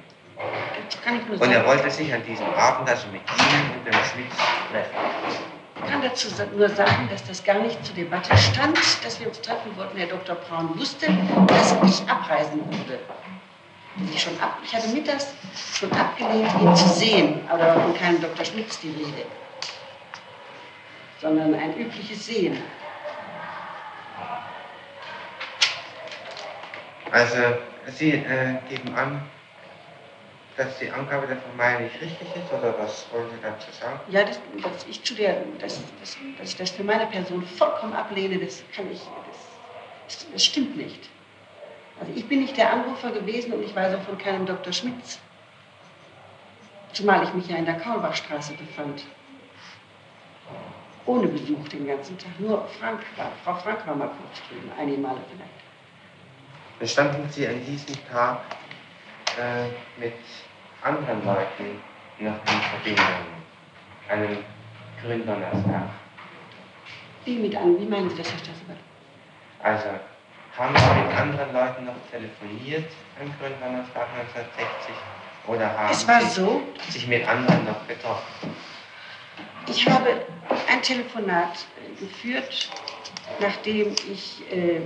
Und 1.39 1.51
er 1.51 1.65
wollte 1.65 1.89
sich 1.89 2.13
an 2.13 2.23
diesem 2.25 2.47
Abend 2.47 2.89
also 2.89 3.07
mit 3.07 3.21
Ihnen 3.21 3.77
und 3.77 3.85
dem 3.85 3.93
Schmitz 3.93 4.35
treffen. 4.71 4.95
Ich 5.77 5.91
kann 5.91 6.01
dazu 6.01 6.27
nur 6.55 6.69
sagen, 6.69 7.07
dass 7.09 7.23
das 7.25 7.43
gar 7.43 7.59
nicht 7.59 7.83
zur 7.85 7.95
Debatte 7.95 8.35
stand, 8.37 8.77
dass 9.03 9.19
wir 9.19 9.27
uns 9.27 9.41
treffen 9.41 9.75
wollten. 9.77 9.97
Herr 9.97 10.07
Dr. 10.07 10.35
Braun 10.35 10.77
wusste, 10.77 11.07
dass 11.47 11.75
ich 11.83 12.09
abreisen 12.09 12.59
würde. 12.65 12.99
Dass 13.97 14.13
Ich, 14.13 14.21
schon 14.21 14.39
ab, 14.41 14.57
ich 14.63 14.75
hatte 14.75 14.89
mittags 14.89 15.27
schon 15.73 15.91
abgelehnt, 15.93 16.51
ihn 16.61 16.75
zu 16.75 16.87
sehen, 16.89 17.39
aber 17.47 17.59
da 17.59 17.75
war 17.75 17.83
von 17.83 17.97
keinem 17.97 18.21
Dr. 18.21 18.43
Schmitz 18.43 18.79
die 18.81 18.89
Rede, 18.89 19.25
sondern 21.21 21.53
ein 21.53 21.77
übliches 21.79 22.25
Sehen. 22.25 22.57
Also, 27.11 27.37
Sie 27.97 28.11
äh, 28.11 28.55
geben 28.67 28.93
an, 28.95 29.21
dass 30.57 30.77
die 30.79 30.89
Angabe 30.89 31.27
der 31.27 31.37
Meier 31.55 31.79
nicht 31.79 32.01
richtig 32.01 32.27
ist, 32.35 32.51
oder 32.51 32.77
was 32.77 33.05
wollen 33.13 33.29
Sie 33.29 33.41
dazu 33.41 33.71
sagen? 33.79 33.99
Ja, 34.09 34.25
das, 34.25 34.39
das, 34.61 34.85
ich 34.89 35.03
zu 35.03 35.13
der, 35.15 35.37
das, 35.59 35.79
das, 36.01 36.17
dass 36.37 36.49
ich 36.49 36.57
das 36.57 36.71
für 36.71 36.83
meine 36.83 37.05
Person 37.07 37.45
vollkommen 37.45 37.93
ablehne, 37.93 38.39
das 38.39 38.63
kann 38.75 38.91
ich, 38.91 38.99
das, 39.27 39.37
das, 40.07 40.31
das 40.33 40.45
stimmt 40.45 40.75
nicht. 40.75 41.09
Also 41.99 42.11
ich 42.13 42.27
bin 42.27 42.41
nicht 42.41 42.57
der 42.57 42.73
Anrufer 42.73 43.11
gewesen 43.11 43.53
und 43.53 43.63
ich 43.63 43.75
weiß 43.75 43.95
auch 43.95 44.01
von 44.01 44.17
keinem 44.17 44.45
Dr. 44.45 44.73
Schmitz. 44.73 45.19
Zumal 46.93 47.23
ich 47.23 47.33
mich 47.33 47.47
ja 47.47 47.57
in 47.57 47.65
der 47.65 47.75
Kaulbachstraße 47.75 48.53
befand. 48.53 49.03
Ohne 51.05 51.27
Besuch 51.27 51.67
den 51.69 51.87
ganzen 51.87 52.17
Tag. 52.17 52.31
Nur 52.39 52.67
Frank 52.79 53.01
war, 53.15 53.31
Frau 53.43 53.53
Frank 53.55 53.85
war 53.85 53.95
mal 53.95 54.07
kurz 54.07 54.41
drüben, 54.49 54.71
einige 54.77 54.97
Male 54.97 55.19
vielleicht. 55.29 55.51
Bestanden 56.79 57.29
Sie 57.29 57.47
an 57.47 57.63
diesem 57.65 57.95
Tag 58.09 58.39
äh, 59.37 59.67
mit 59.99 60.13
anderen 60.81 61.23
Leuten 61.25 61.79
noch 62.19 62.33
in 62.33 62.61
Verbindung. 62.61 63.05
Einem 64.09 64.37
Gründonnerstag. 65.01 65.89
Wie 67.25 67.37
mit 67.37 67.55
an? 67.55 67.79
Wie 67.79 67.85
meinen 67.85 68.09
Sie 68.09 68.17
das, 68.17 68.31
Herr 68.31 68.39
Staatsanwalt? 68.39 68.79
Also, 69.63 69.99
haben 70.57 70.75
Sie 70.77 71.01
mit 71.01 71.17
anderen 71.19 71.53
Leuten 71.53 71.85
noch 71.85 71.95
telefoniert 72.11 72.91
am 73.19 73.31
Gründonnerstag 73.39 74.07
1960? 74.17 74.95
Oder 75.47 75.77
haben 75.77 75.89
Es 75.91 76.07
war 76.07 76.21
Sie 76.21 76.41
so, 76.41 76.61
sich 76.89 77.07
mit 77.07 77.27
anderen 77.27 77.65
noch 77.65 77.87
getroffen? 77.87 78.55
ich 79.67 79.87
habe 79.89 80.21
ein 80.69 80.81
Telefonat 80.81 81.65
äh, 81.77 81.99
geführt, 81.99 82.69
nachdem 83.39 83.93
ich 84.11 84.41
äh, 84.51 84.79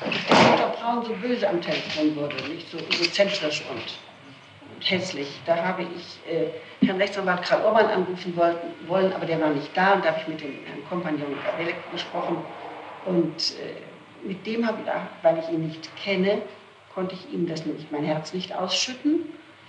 nachdem 0.00 0.56
Dr. 0.56 0.68
Braun 0.76 1.04
so 1.04 1.12
böse 1.14 1.48
am 1.48 1.60
Telefon 1.60 2.16
wurde, 2.16 2.36
nicht 2.48 2.70
so 2.70 2.78
egozentrisch 2.78 3.62
und, 3.70 3.76
und 3.78 4.90
hässlich. 4.90 5.28
Da 5.46 5.56
habe 5.64 5.82
ich 5.94 6.18
äh, 6.32 6.48
Herrn 6.86 6.96
Rechtsanwalt 6.98 7.42
Karl 7.42 7.62
Orban 7.62 7.86
anrufen 7.86 8.34
wollten, 8.36 8.68
wollen, 8.88 9.12
aber 9.12 9.26
der 9.26 9.40
war 9.40 9.50
nicht 9.50 9.70
da 9.76 9.92
und 9.94 10.04
da 10.04 10.10
habe 10.10 10.20
ich 10.20 10.28
mit 10.28 10.40
dem 10.40 10.58
Herrn 10.66 10.84
Kompagnon 10.88 11.36
Gabelek 11.44 11.76
gesprochen 11.92 12.38
und 13.06 13.36
äh, 13.60 13.89
mit 14.24 14.46
dem 14.46 14.66
habe 14.66 14.78
ich, 14.84 14.90
weil 15.22 15.38
ich 15.38 15.48
ihn 15.48 15.66
nicht 15.66 15.88
kenne, 15.96 16.42
konnte 16.94 17.14
ich 17.14 17.32
ihm 17.32 17.46
das 17.46 17.64
nicht, 17.66 17.90
mein 17.92 18.04
Herz 18.04 18.32
nicht 18.32 18.54
ausschütten, 18.54 19.20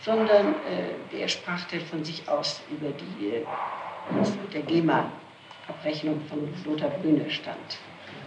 sondern 0.04 0.56
äh, 0.66 1.16
der 1.18 1.28
sprach 1.28 1.64
dann 1.72 1.82
von 1.82 2.04
sich 2.04 2.28
aus 2.28 2.62
über 2.70 2.90
die, 2.90 3.28
äh, 3.28 3.46
was 4.12 4.30
mit 4.30 4.54
der 4.54 4.62
GEMA-Abrechnung 4.64 6.22
von 6.28 6.54
Lothar 6.66 6.90
Bühne 6.90 7.30
stand. 7.30 7.58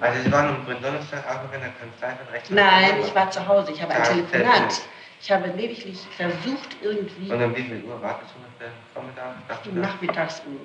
Also 0.00 0.23
Sie 0.23 0.33
waren 0.33 0.49
am 0.49 0.64
Gründonnerstag 0.64 1.25
auch 1.28 1.52
in 1.54 1.61
der 1.61 1.71
Kanzlei 1.71 2.14
von 2.16 2.33
Rechtsanwalt? 2.33 2.73
Nein, 2.90 3.00
ich 3.04 3.14
war 3.14 3.31
zu 3.31 3.47
Hause, 3.47 3.73
ich 3.73 3.83
habe 3.83 3.93
ein 3.93 4.02
Ja, 4.02 4.09
Telefonat. 4.09 4.83
Ich 5.21 5.33
habe 5.33 5.49
lediglich 5.57 5.99
versucht, 6.16 6.76
irgendwie 6.83 7.33
Und 7.33 7.43
um 7.43 7.57
wie 7.57 7.62
viel 7.62 7.83
Uhr 7.85 8.00
war 8.02 8.21
das 8.21 8.31
ungefähr? 8.37 8.71
Vormittag? 8.93 9.35
Nachmittag? 9.49 9.83
nachmittags 9.83 10.43
um 10.47 10.59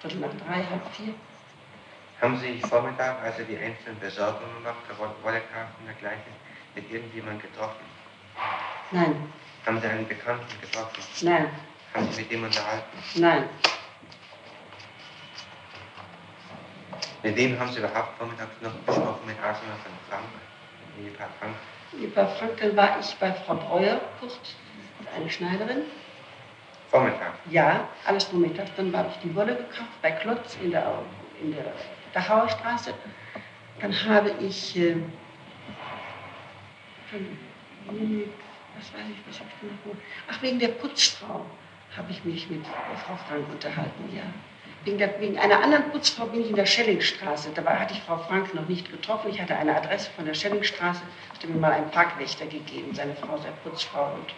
Viertel 0.00 0.20
nach 0.20 0.46
drei, 0.46 0.62
halb 0.64 0.86
vier. 0.92 1.12
Haben 2.20 2.38
Sie 2.38 2.60
Vormittag, 2.62 3.22
also 3.22 3.42
die 3.44 3.56
einzelnen 3.58 3.98
Besorgungen 4.00 4.54
gemacht, 4.62 4.76
der 4.88 4.98
Woll- 4.98 5.14
Wollekarten 5.22 5.74
und 5.80 5.86
dergleichen, 5.86 6.32
mit 6.74 6.90
irgendjemandem 6.90 7.50
getroffen? 7.50 7.84
Nein, 8.90 9.32
Haben 9.66 9.80
Sie 9.80 9.86
einen 9.86 10.08
Bekannten 10.08 10.60
getroffen? 10.60 11.02
nein, 11.22 11.48
Haben 11.94 12.10
Sie 12.12 12.22
mit 12.22 12.30
dem 12.32 12.44
unterhalten? 12.44 12.98
nein. 13.16 13.44
Mit 17.22 17.36
wem 17.36 17.58
haben 17.58 17.72
Sie 17.72 17.80
überhaupt 17.80 18.16
vormittags 18.18 18.54
noch 18.60 18.72
gesprochen? 18.86 19.26
Mit 19.26 19.36
Arsena 19.40 19.72
von 19.82 19.92
Frank? 20.08 20.24
Ehepaar 21.02 21.28
Frank? 21.40 21.54
Bei 22.14 22.26
Frank, 22.26 22.56
dann 22.58 22.76
war 22.76 22.98
ich 23.00 23.14
bei 23.16 23.32
Frau 23.32 23.54
Breuer, 23.56 24.00
kurz, 24.20 24.38
eine 25.14 25.28
Schneiderin. 25.28 25.82
Vormittag. 26.90 27.32
Ja, 27.50 27.88
alles 28.06 28.24
vormittags. 28.24 28.70
Dann 28.76 28.96
habe 28.96 29.08
ich 29.10 29.16
die 29.18 29.34
Wolle 29.34 29.56
gekauft 29.56 30.00
bei 30.02 30.12
Klotz 30.12 30.56
in 30.62 30.70
der, 30.70 30.86
in 31.40 31.52
der 31.52 31.64
Dachauer 32.12 32.48
Straße. 32.48 32.94
Dann 33.80 34.04
habe 34.04 34.32
ich, 34.40 34.76
äh, 34.78 34.96
dann, 37.12 37.38
hm, 37.88 38.24
was 38.76 38.92
weiß 38.92 39.06
ich, 39.10 39.28
was 39.28 39.38
habe 39.40 39.50
ich 39.50 39.60
gemacht? 39.60 39.98
Ach, 40.30 40.42
wegen 40.42 40.58
der 40.58 40.68
Putzfrau 40.68 41.44
habe 41.96 42.10
ich 42.10 42.24
mich 42.24 42.48
mit 42.50 42.64
Frau 42.66 43.16
Frank 43.28 43.46
unterhalten, 43.50 44.14
ja. 44.14 44.22
Wegen, 44.84 44.98
der, 44.98 45.20
wegen 45.20 45.36
einer 45.38 45.62
anderen 45.62 45.90
Putzfrau 45.90 46.26
bin 46.26 46.42
ich 46.42 46.50
in 46.50 46.56
der 46.56 46.66
Schellingstraße. 46.66 47.50
Dabei 47.54 47.76
hatte 47.76 47.94
ich 47.94 48.00
Frau 48.02 48.18
Frank 48.18 48.54
noch 48.54 48.68
nicht 48.68 48.90
getroffen. 48.90 49.30
Ich 49.30 49.40
hatte 49.40 49.56
eine 49.56 49.74
Adresse 49.74 50.10
von 50.14 50.24
der 50.26 50.34
Schellingstraße, 50.34 51.02
hatte 51.34 51.48
mir 51.48 51.58
mal 51.58 51.72
einen 51.72 51.90
Parkwächter 51.90 52.46
gegeben. 52.46 52.94
Seine 52.94 53.16
Frau 53.16 53.36
sei 53.38 53.50
Putzfrau 53.64 54.14
und 54.14 54.32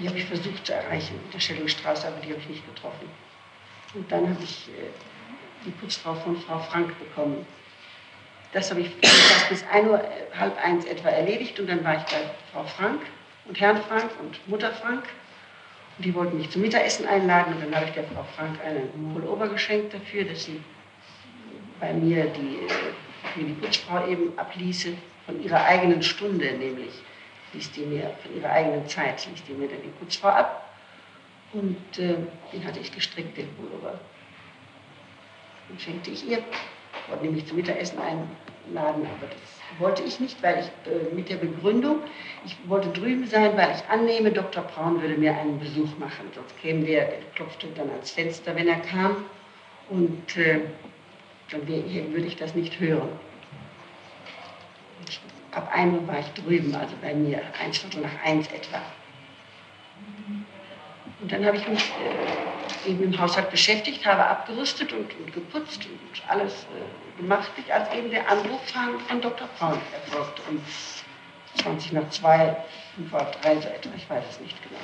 die 0.00 0.08
habe 0.08 0.18
ich 0.18 0.24
versucht 0.24 0.66
zu 0.66 0.74
erreichen, 0.74 1.20
in 1.24 1.30
der 1.30 1.40
Schellingstraße, 1.40 2.08
aber 2.08 2.20
die 2.20 2.30
habe 2.30 2.40
ich 2.40 2.48
nicht 2.48 2.74
getroffen. 2.74 3.08
Und 3.94 4.10
dann 4.10 4.28
habe 4.28 4.42
ich 4.42 4.68
äh, 4.68 4.90
die 5.66 5.70
Putzfrau 5.72 6.14
von 6.14 6.36
Frau 6.36 6.58
Frank 6.58 6.98
bekommen. 6.98 7.44
Das 8.52 8.70
habe 8.70 8.80
ich 8.80 8.90
bis 9.48 9.64
1 9.70 9.88
Uhr, 9.88 10.02
äh, 10.02 10.38
halb 10.38 10.56
eins 10.64 10.84
etwa 10.84 11.08
erledigt 11.10 11.58
und 11.60 11.68
dann 11.68 11.84
war 11.84 11.96
ich 11.96 12.04
bei 12.04 12.30
Frau 12.52 12.64
Frank 12.64 13.02
und 13.44 13.60
Herrn 13.60 13.82
Frank 13.82 14.10
und 14.20 14.48
Mutter 14.48 14.72
Frank. 14.72 15.04
Und 15.98 16.04
die 16.04 16.14
wollten 16.14 16.38
mich 16.38 16.50
zum 16.50 16.62
Mittagessen 16.62 17.06
einladen 17.06 17.54
und 17.54 17.64
dann 17.64 17.74
habe 17.74 17.86
ich 17.86 17.92
der 17.92 18.04
Frau 18.04 18.24
Frank 18.36 18.58
einen 18.64 19.12
Pullover 19.12 19.48
geschenkt 19.48 19.94
dafür, 19.94 20.24
dass 20.24 20.44
sie 20.44 20.62
bei 21.80 21.92
mir 21.92 22.26
die, 22.26 22.66
äh, 22.66 23.44
die 23.44 23.52
Putzfrau 23.54 24.06
eben 24.06 24.38
abließe, 24.38 24.94
von 25.26 25.42
ihrer 25.42 25.64
eigenen 25.64 26.02
Stunde 26.02 26.52
nämlich, 26.52 26.92
ließ 27.52 27.72
die 27.72 27.80
mir, 27.80 28.16
von 28.22 28.36
ihrer 28.36 28.50
eigenen 28.50 28.86
Zeit, 28.88 29.26
ließ 29.26 29.44
die 29.44 29.54
mir 29.54 29.68
dann 29.68 29.82
die 29.82 29.88
Putzfrau 29.88 30.28
ab. 30.28 30.62
Und 31.52 31.98
äh, 31.98 32.16
den 32.52 32.64
hatte 32.64 32.80
ich 32.80 32.92
gestrickt, 32.92 33.36
den 33.36 33.48
Pullover. 33.56 33.98
Den 35.68 35.78
schenkte 35.78 36.10
ich 36.10 36.28
ihr, 36.28 36.38
wollte 37.08 37.24
nämlich 37.24 37.46
zum 37.46 37.56
Mittagessen 37.56 37.98
einladen, 37.98 39.06
aber 39.06 39.26
das 39.28 39.56
wollte 39.78 40.02
ich 40.02 40.20
nicht, 40.20 40.42
weil 40.42 40.60
ich 40.60 40.66
äh, 40.90 41.14
mit 41.14 41.28
der 41.28 41.36
Begründung, 41.36 41.98
ich 42.44 42.56
wollte 42.66 42.88
drüben 42.88 43.26
sein, 43.26 43.56
weil 43.56 43.74
ich 43.74 43.88
annehme, 43.90 44.30
Dr. 44.30 44.62
Braun 44.62 45.00
würde 45.00 45.16
mir 45.16 45.36
einen 45.36 45.58
Besuch 45.58 45.98
machen. 45.98 46.30
Sonst 46.34 46.56
käme 46.60 46.84
der, 46.84 47.06
der 47.06 47.18
klopfte 47.34 47.66
dann 47.76 47.90
ans 47.90 48.10
Fenster, 48.10 48.54
wenn 48.54 48.68
er 48.68 48.80
kam. 48.80 49.24
Und 49.88 50.36
äh, 50.36 50.60
dann 51.50 51.66
würde 51.66 52.26
ich 52.26 52.36
das 52.36 52.54
nicht 52.54 52.80
hören. 52.80 53.08
Und 54.98 55.20
ab 55.52 55.70
1 55.72 55.94
Uhr 55.94 56.06
war 56.06 56.18
ich 56.18 56.42
drüben, 56.42 56.74
also 56.74 56.94
bei 57.00 57.14
mir, 57.14 57.40
ein 57.62 57.72
Viertel 57.72 58.02
nach 58.02 58.24
eins 58.24 58.48
etwa. 58.48 58.80
Und 61.20 61.32
dann 61.32 61.44
habe 61.44 61.56
ich 61.56 61.68
mich 61.68 61.80
äh, 61.80 62.55
eben 62.86 63.02
im 63.02 63.20
Haushalt 63.20 63.50
beschäftigt, 63.50 64.04
habe 64.06 64.24
abgerüstet 64.24 64.92
und, 64.92 65.12
und 65.18 65.32
geputzt 65.32 65.86
und 65.86 66.22
alles 66.28 66.52
äh, 66.64 67.20
gemacht, 67.20 67.50
als 67.70 67.92
eben 67.94 68.10
der 68.10 68.28
Anruf 68.28 68.60
von, 68.72 69.00
von 69.08 69.20
Dr. 69.20 69.48
Braun 69.58 69.78
erfolgte. 69.92 70.42
Um 70.48 70.60
20 71.62 71.92
nach 71.92 72.08
2, 72.10 72.56
5 72.96 73.10
vor 73.10 73.26
3, 73.42 73.54
so 73.60 73.68
etwa, 73.68 73.90
ich 73.96 74.08
weiß 74.08 74.24
es 74.30 74.40
nicht 74.40 74.56
genau. 74.62 74.80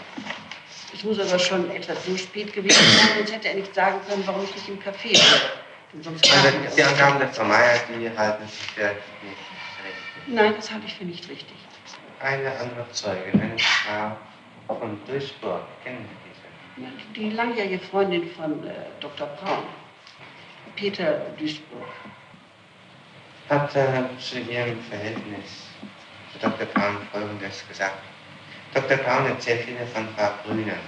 Es 0.94 1.04
muss 1.04 1.18
aber 1.18 1.38
schon 1.38 1.70
etwas 1.70 2.04
so 2.04 2.16
spät 2.16 2.52
gewesen 2.52 2.82
sein, 2.82 3.08
sonst 3.18 3.32
hätte 3.32 3.48
er 3.48 3.54
nicht 3.54 3.74
sagen 3.74 3.98
können, 4.08 4.22
warum 4.26 4.44
ich 4.44 4.54
nicht 4.54 4.68
im 4.68 4.78
Café. 4.78 5.18
Denn 5.92 6.02
sonst 6.02 6.30
Also 6.30 6.48
die 6.76 6.82
Angaben 6.82 7.18
der 7.18 7.28
Frau 7.28 7.44
Meier, 7.44 7.78
die 7.88 8.10
halten 8.16 8.46
sich 8.46 8.60
für 8.60 8.82
nicht 8.82 8.96
richtig. 9.84 10.26
Nein, 10.26 10.54
das 10.56 10.70
halte 10.70 10.86
ich 10.86 10.94
für 10.94 11.04
nicht 11.04 11.28
richtig. 11.28 11.56
Eine 12.20 12.50
andere 12.58 12.90
Zeugin, 12.92 13.40
eine 13.40 13.58
Frau 13.58 14.76
von 14.76 14.98
Duisburg, 15.06 15.62
kennen 15.82 16.08
Sie 16.08 16.16
diese? 16.28 16.31
Die 17.14 17.30
langjährige 17.30 17.78
Freundin 17.78 18.30
von 18.30 18.66
äh, 18.66 18.72
Dr. 18.98 19.26
Braun, 19.26 19.64
Peter 20.74 21.20
Duisburg. 21.38 21.86
hat 23.50 23.76
äh, 23.76 24.04
zu 24.18 24.38
ihrem 24.38 24.80
Verhältnis 24.84 25.66
zu 26.32 26.38
Dr. 26.38 26.66
Braun 26.66 26.96
Folgendes 27.12 27.68
gesagt. 27.68 27.98
Dr. 28.72 28.96
Braun 28.96 29.26
erzählt 29.26 29.68
Ihnen 29.68 29.86
von 29.88 30.08
Frau 30.16 30.30
Brüner, 30.44 30.78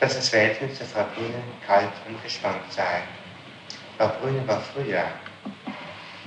dass 0.00 0.16
das 0.16 0.30
Verhältnis 0.30 0.78
zu 0.78 0.86
Frau 0.86 1.04
Brüner 1.14 1.42
kalt 1.66 1.92
und 2.08 2.22
gespannt 2.22 2.62
sei. 2.70 3.02
Frau 3.98 4.08
Brüner 4.08 4.48
war 4.48 4.62
früher 4.62 5.04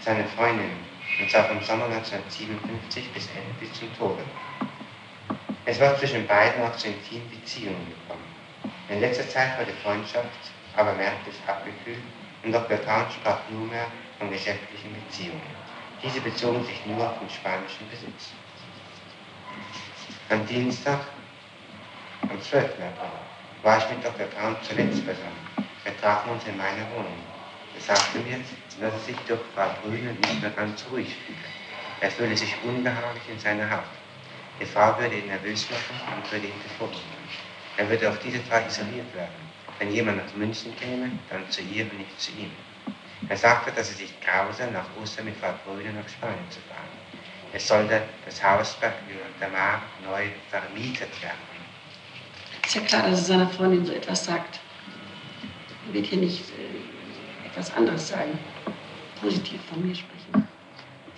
seine 0.01 0.25
Freundin 0.25 0.71
und 1.19 1.31
zwar 1.31 1.45
vom 1.45 1.59
Sommer 1.63 1.85
1957 1.85 3.11
bis 3.13 3.27
Ende 3.29 3.53
bis 3.59 3.73
zum 3.73 3.91
Tode. 3.97 4.21
Es 5.69 5.79
war 5.79 5.95
zwischen 5.99 6.25
beiden 6.25 6.63
auch 6.63 6.75
zu 6.77 6.87
intimen 6.87 7.29
Beziehungen 7.29 7.85
gekommen. 7.85 8.25
In 8.89 9.01
letzter 9.01 9.29
Zeit 9.29 9.55
war 9.55 9.65
die 9.65 9.83
Freundschaft 9.83 10.25
aber 10.75 10.93
merklich 10.93 11.35
abgekühlt 11.45 12.01
und 12.43 12.51
Dr. 12.51 12.77
Braun 12.77 13.05
sprach 13.11 13.37
nur 13.51 13.67
mehr 13.67 13.85
von 14.17 14.31
geschäftlichen 14.31 14.91
Beziehungen. 14.95 15.43
Diese 16.01 16.21
bezogen 16.21 16.65
sich 16.65 16.83
nur 16.87 17.07
auf 17.07 17.19
den 17.19 17.29
spanischen 17.29 17.87
Besitz. 17.87 18.33
Am 20.29 20.43
Dienstag, 20.47 21.01
am 22.23 22.41
12. 22.41 22.65
April, 22.65 22.89
war 23.61 23.77
ich 23.77 23.89
mit 23.91 24.03
Dr. 24.03 24.25
Braun 24.25 24.55
zuletzt 24.63 25.05
beisammen. 25.05 25.45
Wir 25.83 25.95
trafen 26.01 26.31
uns 26.31 26.47
in 26.47 26.57
meiner 26.57 26.89
Wohnung. 26.95 27.21
Er 27.75 27.81
sagte 27.81 28.17
mir, 28.17 28.39
dass 28.81 28.91
er 28.91 28.99
sich 29.01 29.17
durch 29.27 29.41
Frau 29.53 29.69
Brüner 29.83 30.13
nicht 30.13 30.41
mehr 30.41 30.49
ganz 30.49 30.83
ruhig 30.91 31.15
fühle. 31.27 31.37
Er 32.01 32.09
fühle 32.09 32.35
sich 32.35 32.55
unbehaglich 32.63 33.29
in 33.29 33.37
seiner 33.37 33.69
Haut. 33.69 33.98
Die 34.59 34.65
Frau 34.65 34.97
würde 34.99 35.17
ihn 35.17 35.27
nervös 35.27 35.69
machen 35.69 36.17
und 36.17 36.31
würde 36.31 36.47
ihn 36.47 36.61
bevorzugen. 36.63 37.19
Er 37.77 37.89
würde 37.89 38.09
auf 38.09 38.19
diese 38.19 38.39
Frage 38.39 38.67
isoliert 38.67 39.13
werden. 39.15 39.49
Wenn 39.79 39.93
jemand 39.93 40.17
nach 40.17 40.35
München 40.35 40.75
käme, 40.75 41.11
dann 41.29 41.49
zu 41.49 41.61
ihr 41.61 41.83
und 41.83 41.97
nicht 41.97 42.19
zu 42.19 42.31
ihm. 42.33 42.51
Er 43.29 43.37
sagte, 43.37 43.71
dass 43.71 43.89
es 43.89 43.97
sich 43.97 44.13
grausam 44.19 44.73
nach 44.73 44.85
Ostern 45.01 45.25
mit 45.25 45.37
Frau 45.37 45.53
Brüder 45.65 45.91
nach 45.91 46.07
Spanien 46.09 46.49
zu 46.49 46.59
fahren. 46.61 46.89
Es 47.53 47.67
sollte 47.67 48.01
das 48.25 48.43
Haus 48.43 48.77
bei 48.81 48.91
der 49.39 49.49
Mar 49.49 49.81
neu 50.03 50.25
vermietet 50.49 51.21
werden. 51.21 51.37
Ist 52.65 52.75
ja 52.75 52.81
klar, 52.81 53.03
dass 53.03 53.19
er 53.19 53.25
seiner 53.25 53.49
Freundin 53.49 53.85
so 53.85 53.93
etwas 53.93 54.25
sagt. 54.25 54.59
Er 55.87 55.93
wird 55.93 56.05
hier 56.05 56.19
nicht 56.19 56.43
äh, 56.51 57.47
etwas 57.47 57.73
anderes 57.73 58.09
sagen. 58.09 58.37
Positiv 59.21 59.59
von 59.69 59.87
mir 59.87 59.95
sprechen. 59.95 60.18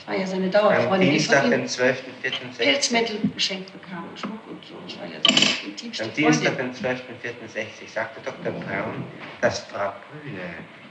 Das 0.01 0.07
war 0.07 0.19
ja 0.19 0.25
seine 0.25 0.45
Am 0.45 0.51
Dauerfreundin, 0.51 1.09
die 1.09 1.17
Dienstag, 1.17 1.43
den 1.43 1.61
ihm 1.61 1.67
12.04.16. 1.67 2.57
Pilzmittel 2.57 3.19
geschenkt 3.35 3.71
bekam 3.71 4.09
und 4.09 4.19
Schmuck 4.19 4.39
und 4.49 4.65
so. 4.65 4.73
Das 4.83 4.97
war 4.97 5.05
ja 5.05 5.19
seine 5.23 5.69
intimste 5.69 6.03
Am 6.03 6.13
Dienstag, 6.13 6.57
den 6.57 6.73
12.04.60 6.73 7.93
sagte 7.93 8.21
Dr. 8.21 8.51
Braun, 8.51 9.03
dass 9.41 9.59
Frau 9.59 9.93
Brühle 10.09 10.41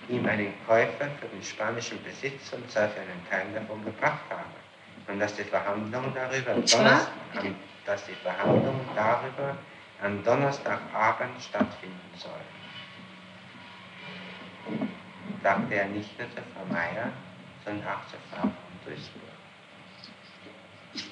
ihm 0.09 0.27
einen 0.27 0.55
Käufer 0.64 1.09
für 1.20 1.27
den 1.27 1.42
spanischen 1.42 1.99
Besitz 2.05 2.53
und 2.53 2.70
sei 2.70 2.87
für 2.87 3.01
einen 3.01 3.27
Teil 3.29 3.46
davon 3.53 3.85
gebracht 3.85 4.23
habe. 4.31 5.12
Und 5.12 5.18
dass 5.18 5.35
die 5.35 5.42
Verhandlungen 5.42 6.12
darüber? 6.14 6.53
Donnerstag, 6.55 7.09
am, 7.35 7.57
dass 7.85 8.07
die 8.07 8.14
Verhandlungen 8.14 8.87
darüber 8.94 9.57
am 10.03 10.23
Donnerstagabend 10.23 11.42
stattfinden 11.42 12.14
sollen. 12.16 12.61
Sagte 15.42 15.75
er 15.75 15.87
nicht 15.87 16.16
nur 16.16 16.29
zu 16.29 16.37
Frau 16.37 16.73
Meier, 16.73 17.11
sondern 17.64 17.88
auch 17.88 18.07
zur 18.09 18.20
Frau 18.31 18.49
Duisburg. 18.85 19.23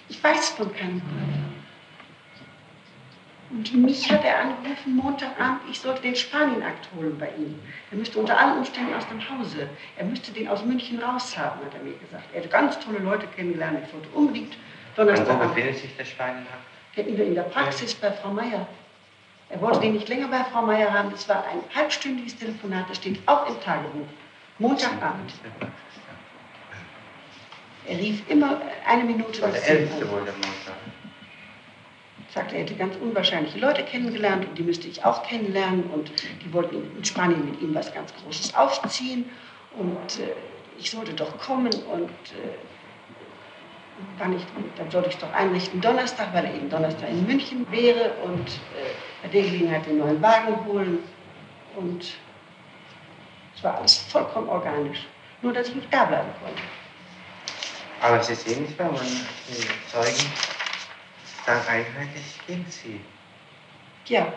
Ich 0.09 0.23
weiß 0.23 0.51
von 0.51 0.75
keinem 0.75 1.01
Käufer. 1.01 1.49
Und 3.51 3.73
mich 3.75 4.11
hat 4.11 4.25
er 4.25 4.41
angerufen 4.41 4.97
Montagabend, 4.97 5.61
ich 5.71 5.81
sollte 5.81 6.03
den 6.03 6.15
Spanien-Akt 6.15 6.89
holen 6.95 7.19
bei 7.19 7.31
ihm. 7.39 7.59
Er 7.91 7.97
müsste 7.97 8.19
unter 8.19 8.39
allen 8.39 8.59
Umständen 8.59 8.93
aus 8.93 9.09
dem 9.09 9.21
Hause. 9.27 9.69
Er 9.97 10.05
müsste 10.05 10.33
den 10.33 10.49
aus 10.49 10.63
München 10.65 11.03
raushaben, 11.03 11.65
hat 11.65 11.75
er 11.75 11.83
mir 11.83 11.97
gesagt. 11.97 12.25
Er 12.33 12.41
hätte 12.41 12.49
ganz 12.51 12.79
tolle 12.81 12.99
Leute 12.99 13.27
kennengelernt. 13.29 13.79
Ich 13.87 13.93
wollte 13.95 14.09
unbedingt 14.11 14.57
Und 14.97 15.29
wo 15.29 15.35
befindet 15.37 15.79
sich 15.79 15.97
der 15.97 16.05
Schweinenhaft? 16.05 16.69
in 16.97 17.17
der, 17.17 17.27
in 17.27 17.35
der 17.35 17.43
Praxis 17.43 17.95
bei 17.95 18.11
Frau 18.11 18.31
Meier. 18.31 18.67
Er 19.51 19.61
wollte 19.61 19.81
den 19.81 19.93
nicht 19.95 20.09
länger 20.09 20.29
bei 20.29 20.45
Frau 20.45 20.63
Meier 20.63 20.93
haben. 20.93 21.11
Das 21.11 21.29
war 21.29 21.45
ein 21.47 21.61
halbstündiges 21.75 22.37
Telefonat, 22.37 22.91
das 22.91 22.99
steht 22.99 23.21
auch 23.27 23.49
im 23.49 23.61
Tagebuch. 23.63 24.07
Montagabend. 24.59 25.33
Er 27.89 27.99
rief 27.99 28.29
immer 28.29 28.61
eine 28.87 29.05
Minute 29.05 29.41
nach 29.41 29.51
der 29.51 29.63
zehn 29.63 29.77
11. 29.79 29.93
an. 29.93 30.11
wohl 30.11 30.25
der 30.25 30.35
Montag. 30.35 30.75
sagte, 32.29 32.55
er 32.57 32.63
hätte 32.63 32.75
ganz 32.75 32.95
unwahrscheinliche 32.97 33.59
Leute 33.59 33.83
kennengelernt 33.83 34.47
und 34.47 34.59
die 34.59 34.63
müsste 34.63 34.89
ich 34.89 35.05
auch 35.05 35.23
kennenlernen 35.23 35.85
und 35.85 36.13
die 36.45 36.53
wollten 36.53 36.77
in 36.97 37.05
Spanien 37.05 37.51
mit 37.51 37.61
ihm 37.63 37.75
was 37.75 37.93
ganz 37.95 38.13
Großes 38.23 38.55
aufziehen 38.55 39.31
und 39.79 40.21
äh, 40.21 40.33
ich 40.79 40.91
sollte 40.91 41.15
doch 41.15 41.39
kommen 41.39 41.73
und 41.93 42.11
äh, 42.11 42.57
ich, 44.37 44.45
dann 44.77 44.91
sollte 44.91 45.09
ich 45.09 45.15
es 45.15 45.21
doch 45.21 45.33
einrichten 45.33 45.81
Donnerstag, 45.81 46.33
weil 46.35 46.45
er 46.45 46.55
eben 46.55 46.69
Donnerstag 46.69 47.09
in 47.09 47.27
München 47.27 47.67
wäre 47.71 48.13
und 48.25 48.49
äh, 48.49 48.93
bei 49.23 49.29
der 49.29 49.43
Gelegenheit 49.43 49.87
den 49.87 49.99
neuen 49.99 50.21
Wagen 50.21 50.65
holen 50.67 50.99
und 51.75 52.05
es 53.57 53.65
war 53.65 53.79
alles 53.79 53.97
vollkommen 53.97 54.49
organisch, 54.49 55.07
nur 55.41 55.55
dass 55.55 55.69
ich 55.69 55.75
nicht 55.75 55.93
da 55.93 56.05
bleiben 56.05 56.29
konnte. 56.45 56.63
Aber 58.01 58.23
Sie 58.23 58.35
sehen 58.35 58.63
nicht, 58.63 58.79
warum 58.79 58.95
man 58.95 59.07
Zeugen 59.91 60.31
dann 61.47 61.61
einheitlich 61.67 62.25
gegen 62.47 62.67
Sie. 62.71 63.01
Ja, 64.07 64.33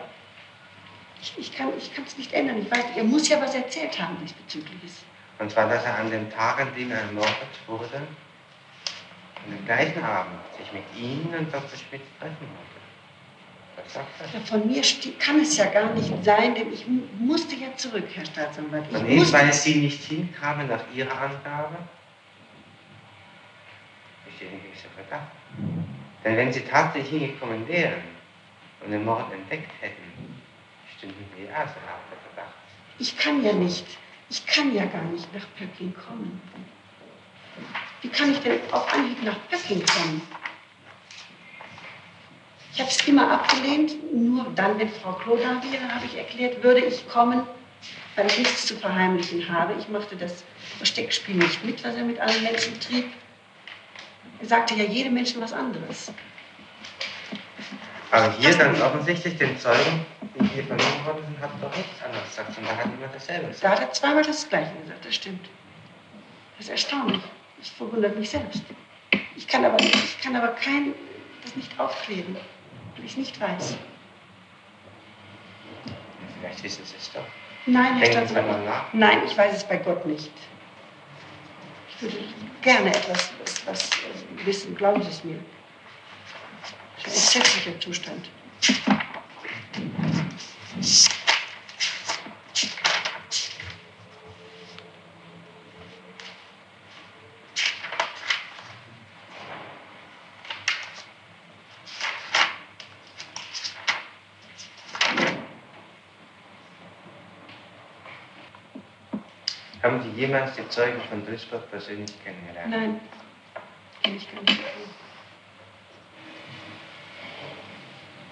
ich, 1.20 1.34
ich 1.38 1.54
kann 1.56 1.70
es 2.06 2.18
nicht 2.18 2.32
ändern. 2.32 2.60
Ich 2.62 2.70
weiß, 2.70 2.84
er 2.96 3.04
muss 3.04 3.28
ja 3.28 3.40
was 3.40 3.54
erzählt 3.54 3.98
haben 4.00 4.16
diesbezügliches. 4.20 5.02
Und 5.38 5.50
zwar, 5.50 5.68
dass 5.68 5.84
er 5.84 5.98
an 5.98 6.10
dem 6.10 6.30
Tag, 6.30 6.60
an 6.60 6.74
dem 6.74 6.90
er 6.90 6.98
ermordet 7.00 7.34
wurde, 7.66 7.96
an 7.96 9.50
dem 9.56 9.64
gleichen 9.64 10.02
Abend 10.02 10.38
sich 10.58 10.72
mit 10.72 10.82
Ihnen 10.96 11.34
und 11.38 11.52
Dr. 11.52 11.68
Schmidt 11.78 12.02
treffen 12.18 12.36
wollte. 12.40 13.82
Was 13.84 13.92
sagt 13.94 14.08
er? 14.20 14.40
Ja, 14.40 14.44
von 14.46 14.66
mir 14.66 14.82
kann 15.18 15.40
es 15.40 15.56
ja 15.56 15.66
gar 15.66 15.92
nicht 15.94 16.12
sein, 16.24 16.54
denn 16.54 16.72
ich 16.72 16.86
mu- 16.86 17.02
musste 17.18 17.54
ja 17.56 17.74
zurück, 17.76 18.04
Herr 18.14 18.26
Staatsanwalt. 18.26 18.84
Ich 18.90 18.96
Von 18.96 19.06
Ihnen, 19.06 19.18
musste, 19.18 19.32
weil 19.38 19.52
Sie 19.52 19.74
nicht 19.76 20.02
hinkamen 20.04 20.68
nach 20.68 20.84
Ihrer 20.94 21.12
Angabe? 21.20 21.76
Besteht 24.42 24.58
ein 24.58 24.62
gewisser 24.62 24.88
Verdacht. 24.96 25.30
Denn 26.24 26.36
wenn 26.36 26.52
Sie 26.52 26.60
tatsächlich 26.62 27.10
hingekommen 27.10 27.66
wären 27.68 28.02
und 28.80 28.90
den 28.90 29.04
Mord 29.04 29.32
entdeckt 29.32 29.70
hätten, 29.80 30.42
stünden 30.96 31.24
Sie 31.36 31.44
ja 31.44 31.66
so 31.66 31.74
der 31.74 32.18
Verdacht. 32.34 32.54
ich 32.98 33.16
kann 33.16 33.44
ja 33.44 33.52
nicht, 33.52 33.86
ich 34.30 34.44
kann 34.46 34.74
ja 34.74 34.86
gar 34.86 35.02
nicht 35.04 35.32
nach 35.32 35.46
Pöcking 35.56 35.94
kommen. 35.94 36.40
Wie 38.00 38.08
kann 38.08 38.32
ich 38.32 38.40
denn 38.40 38.58
auf 38.72 38.92
Anhieb 38.92 39.22
nach 39.22 39.36
Pöcking 39.48 39.84
kommen? 39.86 40.22
Ich 42.72 42.80
habe 42.80 42.90
es 42.90 43.06
immer 43.06 43.30
abgelehnt, 43.30 44.12
nur 44.12 44.46
dann, 44.56 44.78
wenn 44.78 44.88
Frau 44.88 45.12
Klo 45.12 45.36
da 45.36 45.62
wäre, 45.70 45.94
habe 45.94 46.06
ich 46.06 46.16
erklärt, 46.16 46.62
würde 46.62 46.80
ich 46.80 47.06
kommen, 47.08 47.46
weil 48.16 48.26
ich 48.26 48.38
nichts 48.38 48.66
zu 48.66 48.76
verheimlichen 48.76 49.48
habe. 49.52 49.74
Ich 49.78 49.88
machte 49.88 50.16
das 50.16 50.42
Versteckspiel 50.78 51.36
nicht 51.36 51.64
mit, 51.64 51.84
was 51.84 51.94
er 51.94 52.04
mit 52.04 52.18
allen 52.18 52.42
Menschen 52.42 52.80
trieb. 52.80 53.12
Er 54.42 54.48
sagte 54.48 54.74
ja 54.74 54.84
jedem 54.84 55.14
Menschen 55.14 55.40
was 55.40 55.52
anderes. 55.52 56.12
Aber 58.10 58.32
hier 58.32 58.54
ganz 58.56 58.80
offensichtlich 58.80 59.38
den 59.38 59.56
Zeugen, 59.58 60.04
die 60.38 60.46
hier 60.48 60.64
vernommen 60.64 61.06
worden 61.06 61.24
sind, 61.26 61.40
hat 61.40 61.50
doch 61.62 61.74
nichts 61.76 62.02
anderes 62.04 62.28
gesagt, 62.28 62.54
sondern 62.54 62.76
hat 62.76 62.84
immer 62.86 63.06
dasselbe 63.12 63.42
Da 63.44 63.48
gesagt. 63.48 63.74
hat 63.74 63.80
er 63.82 63.92
zweimal 63.92 64.22
das 64.24 64.48
Gleiche 64.48 64.72
gesagt, 64.82 65.04
das 65.06 65.14
stimmt. 65.14 65.48
Das 66.58 66.66
ist 66.66 66.70
erstaunlich. 66.72 67.22
Das 67.58 67.68
verwundert 67.68 68.18
mich 68.18 68.30
selbst. 68.30 68.62
Ich 69.36 69.46
kann 69.46 69.64
aber, 69.64 69.80
ich 69.80 70.20
kann 70.20 70.34
aber 70.34 70.48
kein, 70.48 70.92
das 71.44 71.54
nicht 71.54 71.78
aufklären, 71.78 72.36
weil 72.96 73.04
ich 73.04 73.12
es 73.12 73.16
nicht 73.16 73.40
weiß. 73.40 73.76
Vielleicht 76.40 76.62
wissen 76.64 76.84
Sie 76.84 76.96
es 76.98 77.12
doch. 77.12 77.24
Nein, 77.66 77.96
Herr 77.96 78.06
Staatsanwalt. 78.10 78.64
Nein, 78.92 79.18
ich 79.24 79.38
weiß 79.38 79.56
es 79.56 79.64
bei 79.64 79.76
Gott 79.76 80.04
nicht. 80.04 80.32
Würde 82.02 82.18
gerne 82.62 82.92
etwas, 82.92 83.30
äh, 83.64 84.44
wissen, 84.44 84.74
glauben 84.74 85.00
Sie 85.04 85.08
es 85.08 85.22
mir. 85.22 85.38
Das 87.04 87.14
ist 87.14 87.36
ein 87.36 87.42
entsetzlicher 87.42 87.80
Zustand. 87.80 88.28
Haben 109.82 110.02
Sie 110.02 110.11
jemals 110.22 110.54
die 110.54 110.68
Zeugen 110.68 111.00
von 111.10 111.26
Duisburg 111.26 111.68
persönlich 111.70 112.12
kennengelernt? 112.24 112.70
Nein, 112.70 113.00
kenne 114.02 114.16
ich 114.16 114.32
gar 114.32 114.40
nicht. 114.42 114.60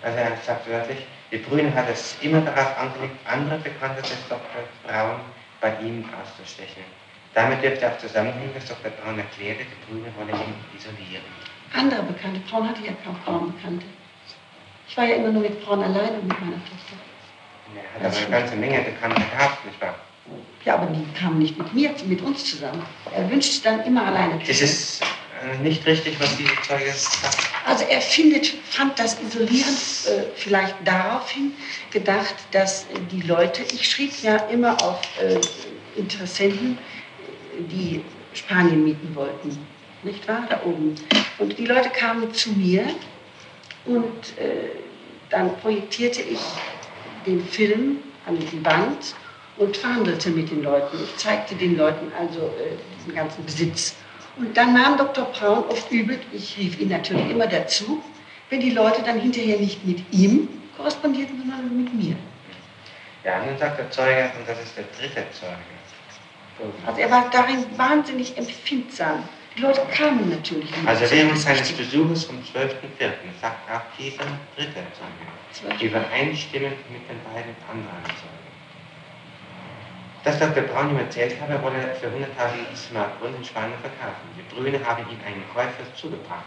Also 0.02 0.18
er 0.18 0.36
sagt 0.36 0.68
wörtlich, 0.70 0.98
die 1.32 1.38
Brüne 1.38 1.74
hat 1.74 1.88
es 1.90 2.16
immer 2.22 2.40
darauf 2.40 2.78
angelegt, 2.78 3.16
andere 3.26 3.58
Bekannte 3.58 4.02
des 4.02 4.28
Dr. 4.28 4.40
Braun 4.86 5.20
bei 5.60 5.74
ihm 5.80 6.04
auszustechen. 6.22 6.84
Damit 7.34 7.62
dürfte 7.62 7.88
auch 7.88 7.98
zusammenhängen, 7.98 8.54
dass 8.54 8.66
Dr. 8.66 8.90
Braun 8.90 9.18
erklärte, 9.18 9.64
die 9.64 9.92
Brüne 9.92 10.12
wolle 10.16 10.32
ihn 10.32 10.54
isolieren. 10.76 11.24
Andere 11.74 12.02
Bekannte, 12.04 12.40
Frauen 12.48 12.68
hatte 12.68 12.82
ja 12.82 12.92
kaum 13.04 13.16
Frauenbekannte. 13.24 13.86
Ich 14.88 14.96
war 14.96 15.04
ja 15.04 15.16
immer 15.16 15.28
nur 15.28 15.42
mit 15.42 15.62
Frauen 15.62 15.82
alleine 15.82 16.18
und 16.18 16.28
mit 16.28 16.40
meiner 16.40 16.64
Tochter. 16.64 16.96
Er 17.76 18.06
hat 18.06 18.12
aber 18.12 18.26
eine 18.26 18.40
ganze 18.40 18.56
Menge 18.56 18.80
Bekannte 18.80 19.22
gehabt, 19.22 19.64
nicht 19.66 19.80
wahr? 19.80 19.94
Ja, 20.64 20.74
aber 20.74 20.86
die 20.92 21.04
kamen 21.18 21.38
nicht 21.38 21.56
mit 21.58 21.72
mir, 21.72 21.90
mit 22.06 22.20
uns 22.22 22.44
zusammen. 22.44 22.82
Er 23.14 23.30
wünschte 23.30 23.62
dann 23.64 23.84
immer 23.86 24.06
alleine 24.06 24.38
zu 24.44 24.50
Es 24.50 24.58
sein. 24.58 24.68
ist 24.68 25.02
äh, 25.42 25.62
nicht 25.62 25.86
richtig, 25.86 26.20
was 26.20 26.36
diese 26.36 26.52
Zeuge 26.66 26.92
sagt. 26.92 27.38
Also 27.66 27.84
er 27.84 28.00
findet, 28.00 28.46
fand 28.68 28.98
das 28.98 29.16
Isolieren 29.22 29.74
äh, 30.06 30.22
vielleicht 30.36 30.74
daraufhin 30.84 31.52
gedacht, 31.90 32.34
dass 32.52 32.86
die 33.10 33.22
Leute, 33.22 33.62
ich 33.72 33.88
schrieb 33.90 34.12
ja 34.22 34.36
immer 34.48 34.82
auf 34.82 35.00
äh, 35.22 35.40
Interessenten, 35.98 36.78
die 37.70 38.02
Spanien 38.34 38.84
mieten 38.84 39.14
wollten, 39.14 39.56
nicht 40.02 40.26
wahr, 40.28 40.46
da 40.48 40.60
oben. 40.64 40.94
Und 41.38 41.58
die 41.58 41.66
Leute 41.66 41.90
kamen 41.90 42.32
zu 42.34 42.50
mir 42.52 42.84
und 43.86 44.38
äh, 44.38 44.70
dann 45.30 45.56
projektierte 45.58 46.20
ich 46.22 46.38
den 47.26 47.44
Film 47.46 47.98
an 48.26 48.38
die 48.38 48.64
Wand 48.64 49.14
und 49.60 49.76
verhandelte 49.76 50.30
mit 50.30 50.50
den 50.50 50.62
Leuten. 50.62 50.96
Ich 51.04 51.16
zeigte 51.16 51.54
den 51.54 51.76
Leuten 51.76 52.10
also 52.18 52.40
äh, 52.40 52.76
diesen 52.98 53.14
ganzen 53.14 53.44
Besitz. 53.44 53.94
Und 54.36 54.56
dann 54.56 54.72
nahm 54.72 54.96
Dr. 54.96 55.26
Braun 55.26 55.64
oft 55.68 55.90
übel, 55.92 56.18
ich 56.32 56.56
rief 56.56 56.80
ihn 56.80 56.88
natürlich 56.88 57.30
immer 57.30 57.46
dazu, 57.46 58.02
wenn 58.48 58.60
die 58.60 58.70
Leute 58.70 59.02
dann 59.02 59.20
hinterher 59.20 59.58
nicht 59.58 59.86
mit 59.86 60.02
ihm 60.12 60.48
korrespondierten, 60.76 61.38
sondern 61.38 61.76
mit 61.76 61.92
mir. 61.94 62.16
Ja, 63.22 63.44
nun 63.44 63.58
sagt 63.58 63.78
der 63.78 63.90
Zeuge, 63.90 64.32
und 64.38 64.48
das 64.48 64.58
ist 64.62 64.76
der 64.78 64.84
dritte 64.98 65.30
Zeuge. 65.38 65.56
Also 66.86 67.00
er 67.00 67.10
war 67.10 67.28
darin 67.30 67.64
wahnsinnig 67.76 68.36
empfindsam. 68.36 69.24
Die 69.56 69.62
Leute 69.62 69.82
kamen 69.92 70.30
natürlich. 70.30 70.70
nicht. 70.70 70.86
Also 70.86 71.10
während 71.10 71.38
seines. 71.38 71.72
Besuches 71.72 72.24
vom 72.24 72.36
12.04. 72.36 73.10
sagt 73.40 73.70
auch 73.70 73.82
dieser 73.98 74.24
dritte 74.56 74.86
Zeuge, 75.52 75.84
übereinstimmend 75.84 76.76
mit 76.90 77.02
den 77.08 77.20
beiden 77.24 77.54
anderen 77.68 78.04
Zeugen. 78.06 78.39
Dass 80.24 80.38
Dr. 80.38 80.62
Braun 80.64 80.90
ihm 80.90 80.98
erzählt 80.98 81.40
habe, 81.40 81.54
er 81.54 81.62
wolle 81.62 81.94
für 81.94 82.08
100.000 82.08 82.92
Mark 82.92 83.18
Grund 83.20 83.36
in 83.36 83.44
Spanien 83.44 83.78
verkaufen. 83.80 84.28
Die 84.36 84.54
Brüne 84.54 84.78
habe 84.84 85.00
ihm 85.02 85.18
einen 85.24 85.44
Käufer 85.54 85.84
zugebracht. 85.94 86.44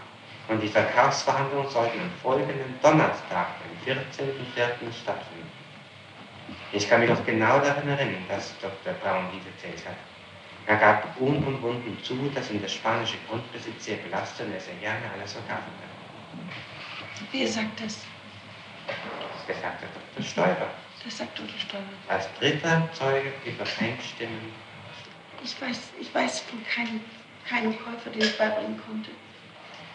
Und 0.48 0.62
die 0.62 0.68
Verkaufsverhandlungen 0.68 1.70
sollten 1.70 2.00
am 2.00 2.12
folgenden 2.22 2.78
Donnerstag, 2.82 3.48
den 3.86 3.96
14.04. 3.96 4.94
stattfinden. 5.02 5.52
Ich 6.72 6.90
kann 6.90 7.00
mich 7.00 7.10
noch 7.10 7.26
genau 7.26 7.60
daran 7.60 7.88
erinnern, 7.88 8.26
dass 8.28 8.54
Dr. 8.60 8.94
Braun 9.02 9.26
dies 9.34 9.44
erzählt 9.46 9.88
hat. 9.88 9.96
Er 10.66 10.78
gab 10.78 11.20
unumwunden 11.20 11.98
zu, 12.04 12.16
dass 12.36 12.52
ihn 12.52 12.62
der 12.62 12.68
spanische 12.68 13.18
Grundbesitz 13.28 13.86
sehr 13.86 13.98
belastet 13.98 14.48
und 14.48 14.54
er 14.54 14.60
sehr 14.60 14.76
gerne 14.76 15.02
alles 15.14 15.34
verkaufen 15.34 15.72
würde. 15.80 15.94
Wer 17.32 17.48
sagt 17.48 17.84
das? 17.84 18.00
Das 19.48 19.62
sagte 19.62 19.86
Dr. 20.16 20.26
Stoiber. 20.26 20.68
Das 21.06 21.18
sagt 21.18 21.38
Dr. 21.38 21.50
Stoiber. 21.60 21.86
Als 22.08 22.28
dritter 22.40 22.90
Zeuge 22.94 23.34
übereinstimmen. 23.46 24.40
Ich 25.44 25.60
weiß, 25.62 25.78
ich 26.00 26.14
weiß 26.16 26.40
von 26.42 26.64
keinem, 26.66 27.02
keinem 27.48 27.78
Käufer, 27.78 28.10
den 28.10 28.22
ich 28.22 28.38
beibringen 28.38 28.80
konnte. 28.88 29.10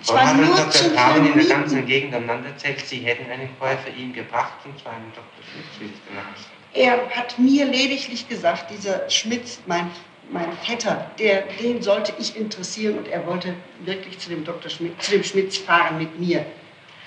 Ich 0.01 0.09
war 0.11 0.35
nur 0.35 0.55
Dr. 0.55 0.91
Braun 0.91 1.27
in 1.27 1.39
der 1.39 1.47
ganzen 1.47 1.87
Gegend 1.87 2.15
umeinander 2.15 2.51
erzählt, 2.51 2.81
sie 2.87 2.99
hätten 2.99 3.31
einen 3.31 3.49
Käufer 3.59 3.89
ihm 3.97 4.13
gebracht, 4.13 4.55
und 4.65 4.79
zwar 4.79 4.93
einen 4.93 5.13
Dr. 5.13 5.25
Schmitz, 5.51 5.67
wie 5.81 5.87
sich 5.87 5.97
danach 6.09 6.37
Er 6.75 7.11
hat 7.17 7.39
mir 7.39 7.65
lediglich 7.65 8.29
gesagt, 8.29 8.71
dieser 8.71 9.09
Schmitz, 9.11 9.59
mein, 9.67 9.91
mein 10.31 10.53
Vetter, 10.59 11.11
der, 11.19 11.43
den 11.61 11.83
sollte 11.83 12.13
ich 12.19 12.37
interessieren 12.37 12.99
und 12.99 13.09
er 13.09 13.27
wollte 13.27 13.55
wirklich 13.81 14.19
zu 14.19 14.29
dem 14.29 14.45
Dr. 14.45 14.71
Schmitz, 14.71 15.07
zu 15.07 15.13
dem 15.13 15.25
Schmitz 15.25 15.57
fahren 15.57 15.99
mit 15.99 16.21
mir, 16.21 16.47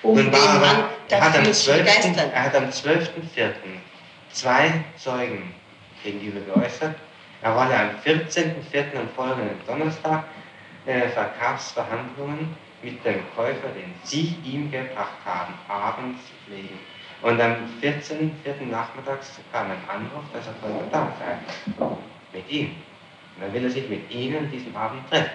um 0.04 0.16
Nun 0.16 0.32
den 0.32 0.32
Mann 0.32 0.58
aber, 0.64 0.90
er 1.10 1.22
hat 1.22 1.28
am 1.36 1.44
dafür 1.44 1.54
zu 1.54 1.64
12., 1.66 1.80
begeistern. 1.80 2.32
er 2.34 2.44
hat 2.44 2.56
am 2.56 2.66
12.04. 2.66 3.52
zwei 4.32 4.84
Zeugen 4.98 5.54
gegenüber 6.04 6.40
geäußert. 6.54 6.96
Er 7.44 7.56
wolle 7.56 7.76
am 7.78 7.90
14.04. 8.06 8.98
am 9.00 9.10
folgenden 9.16 9.58
Donnerstag 9.68 10.24
äh, 10.86 11.08
Verkaufsverhandlungen 11.10 12.56
mit 12.84 13.04
dem 13.06 13.20
Käufer, 13.36 13.68
den 13.76 13.94
Sie 14.04 14.36
ihm 14.44 14.72
gebracht 14.72 15.18
haben, 15.26 15.54
abends 15.68 16.20
pflegen. 16.46 16.80
Und 17.22 17.40
am 17.40 17.56
14.04. 17.82 18.66
nachmittags 18.70 19.40
kam 19.52 19.68
ein 19.70 19.78
Anruf, 19.88 20.24
dass 20.34 20.48
er 20.48 20.54
Käufer 20.54 20.86
da 20.92 21.14
sei. 21.20 21.86
Mit 22.34 22.50
ihm. 22.50 22.76
Und 23.36 23.44
dann 23.44 23.54
will 23.54 23.64
er 23.66 23.70
sich 23.70 23.88
mit 23.90 24.10
Ihnen 24.12 24.50
diesen 24.52 24.76
Abend 24.76 25.08
treffen. 25.10 25.30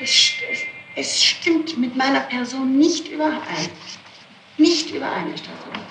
Es, 0.00 0.08
st- 0.10 0.42
es, 0.96 1.22
stimmt 1.22 1.78
mit 1.78 1.96
meiner 1.96 2.20
Person 2.20 2.78
nicht 2.78 3.08
überein. 3.08 3.70
Nicht 4.58 4.90
überein, 4.90 5.28
Herr 5.28 5.38
Staatsanwalt. 5.38 5.86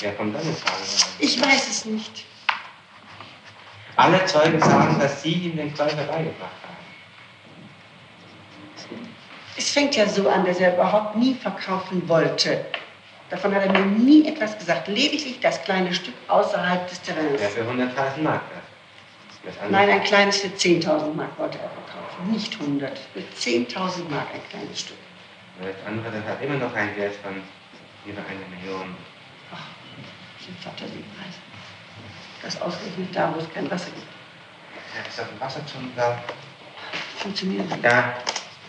Wer 0.00 0.12
kommt 0.14 0.34
dann 0.34 0.42
in 0.42 0.56
Frage? 0.56 0.82
Ich 1.18 1.40
weiß 1.40 1.70
es 1.70 1.84
nicht. 1.84 2.24
Alle 3.96 4.24
Zeugen 4.26 4.60
sagen, 4.60 4.98
dass 4.98 5.22
Sie 5.22 5.32
ihm 5.32 5.56
den 5.56 5.74
Käufer 5.74 6.04
beigebracht 6.04 6.50
haben. 6.62 6.72
Es 9.56 9.70
fängt 9.70 9.94
ja 9.96 10.08
so 10.08 10.28
an, 10.28 10.44
dass 10.44 10.58
er 10.58 10.74
überhaupt 10.74 11.16
nie 11.16 11.34
verkaufen 11.34 12.08
wollte. 12.08 12.64
Davon 13.30 13.54
hat 13.54 13.64
er 13.64 13.72
mir 13.72 13.86
nie 13.86 14.26
etwas 14.26 14.58
gesagt. 14.58 14.88
Lediglich 14.88 15.40
das 15.40 15.62
kleine 15.62 15.94
Stück 15.94 16.14
außerhalb 16.28 16.88
des 16.88 17.00
Terrains. 17.02 17.38
Der 17.40 17.50
für 17.50 17.62
100.000 17.62 18.22
Mark 18.22 18.42
Nein, 19.70 19.90
ein 19.90 20.04
kleines 20.04 20.38
für 20.38 20.48
10.000 20.48 21.14
Mark 21.14 21.36
wollte 21.38 21.58
er 21.58 21.70
verkaufen. 21.70 22.30
Nicht 22.30 22.54
100. 22.60 22.98
Für 22.98 23.20
10.000 23.20 24.08
Mark 24.08 24.28
ein 24.32 24.40
kleines 24.48 24.80
Stück. 24.80 24.96
Das 25.60 25.74
andere, 25.86 26.10
das 26.10 26.24
hat 26.24 26.42
immer 26.42 26.56
noch 26.56 26.74
einen 26.74 26.96
Wert 26.96 27.14
von 27.16 27.42
über 28.06 28.20
eine 28.20 28.56
Million. 28.56 28.94
Ach, 29.52 29.66
das 30.36 30.46
sind 30.46 30.58
Fantasiepreise. 30.60 31.38
Das 32.42 32.60
ausgerechnet 32.60 33.14
da, 33.14 33.32
wo 33.34 33.40
es 33.40 33.52
kein 33.52 33.70
Wasser 33.70 33.90
gibt. 33.90 34.06
Ja, 34.94 35.08
ist 35.08 35.20
auf 35.20 35.28
dem 35.28 35.40
Wasserturm 35.40 35.90
da. 35.96 36.22
Funktioniert 37.18 37.68
nicht. 37.68 37.84
Ja, 37.84 38.14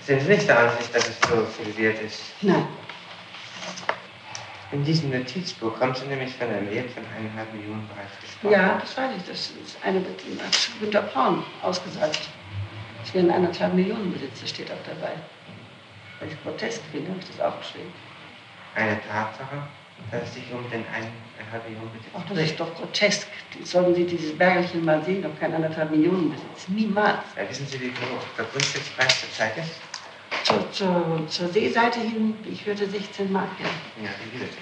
sind 0.02 0.22
Sie 0.22 0.28
nicht 0.28 0.48
der 0.48 0.60
Ansicht, 0.60 0.94
dass 0.94 1.08
es 1.08 1.20
so 1.22 1.46
viel 1.46 1.76
wert 1.78 2.02
ist? 2.02 2.22
Nein. 2.42 2.68
In 4.74 4.84
diesem 4.84 5.12
Notizbuch 5.12 5.78
kommt 5.78 5.98
sie 5.98 6.06
nämlich 6.08 6.34
von 6.34 6.48
einem 6.48 6.68
Wert 6.72 6.90
von 6.90 7.04
eineinhalb 7.16 7.54
Millionen 7.54 7.88
bereits 7.90 8.20
gesprochen. 8.20 8.54
Ja, 8.54 8.80
das 8.80 8.98
weiß 8.98 9.12
ich. 9.18 9.24
Das 9.24 9.40
ist 9.52 9.78
eine 9.84 10.00
hat 10.00 10.70
Günter 10.80 11.04
Braun 11.04 11.44
ausgesagt. 11.62 12.22
Es 13.04 13.14
werden 13.14 13.30
anderthalb 13.30 13.76
Millionen 13.76 14.12
Besitz, 14.12 14.42
das 14.42 14.50
steht 14.50 14.72
auch 14.72 14.84
dabei. 14.84 15.14
Weil 16.20 16.30
ich 16.30 16.44
grotesk 16.44 16.82
finde, 16.92 17.12
habe 17.12 17.20
ich 17.20 17.28
das 17.28 17.40
aufgeschrieben. 17.40 17.92
Eine 18.74 19.00
Tatsache, 19.08 19.62
dass 20.10 20.24
es 20.24 20.34
sich 20.34 20.52
um 20.52 20.68
den 20.72 20.84
eineinhalb 20.90 21.70
Millionen 21.70 21.92
Besitz 21.92 22.16
Auch 22.16 22.26
das 22.26 22.38
ist 22.40 22.60
doch 22.60 22.74
grotesk. 22.74 23.28
Sollten 23.64 23.94
Sie 23.94 24.06
dieses 24.06 24.36
Bergelchen 24.36 24.84
mal 24.84 25.04
sehen, 25.04 25.24
ob 25.24 25.40
kein 25.40 25.54
anderthalb 25.54 25.92
Millionen 25.92 26.32
Besitz. 26.32 26.68
Niemals. 26.70 27.22
Ja, 27.38 27.48
wissen 27.48 27.68
Sie, 27.68 27.80
wie 27.80 27.90
hoch 27.90 28.26
der 28.36 28.46
Grundstückspreis 28.46 29.22
zurzeit 29.22 29.56
ist? 29.56 29.93
Zur, 30.44 30.72
zur, 30.72 31.26
zur 31.30 31.48
Seeseite 31.50 32.00
hin, 32.02 32.36
ich 32.52 32.66
hörte 32.66 32.86
16 32.88 33.32
Mark. 33.32 33.48
Ja. 33.60 33.66
Ja, 34.04 34.10
16 34.12 34.40
Mark. 34.40 34.54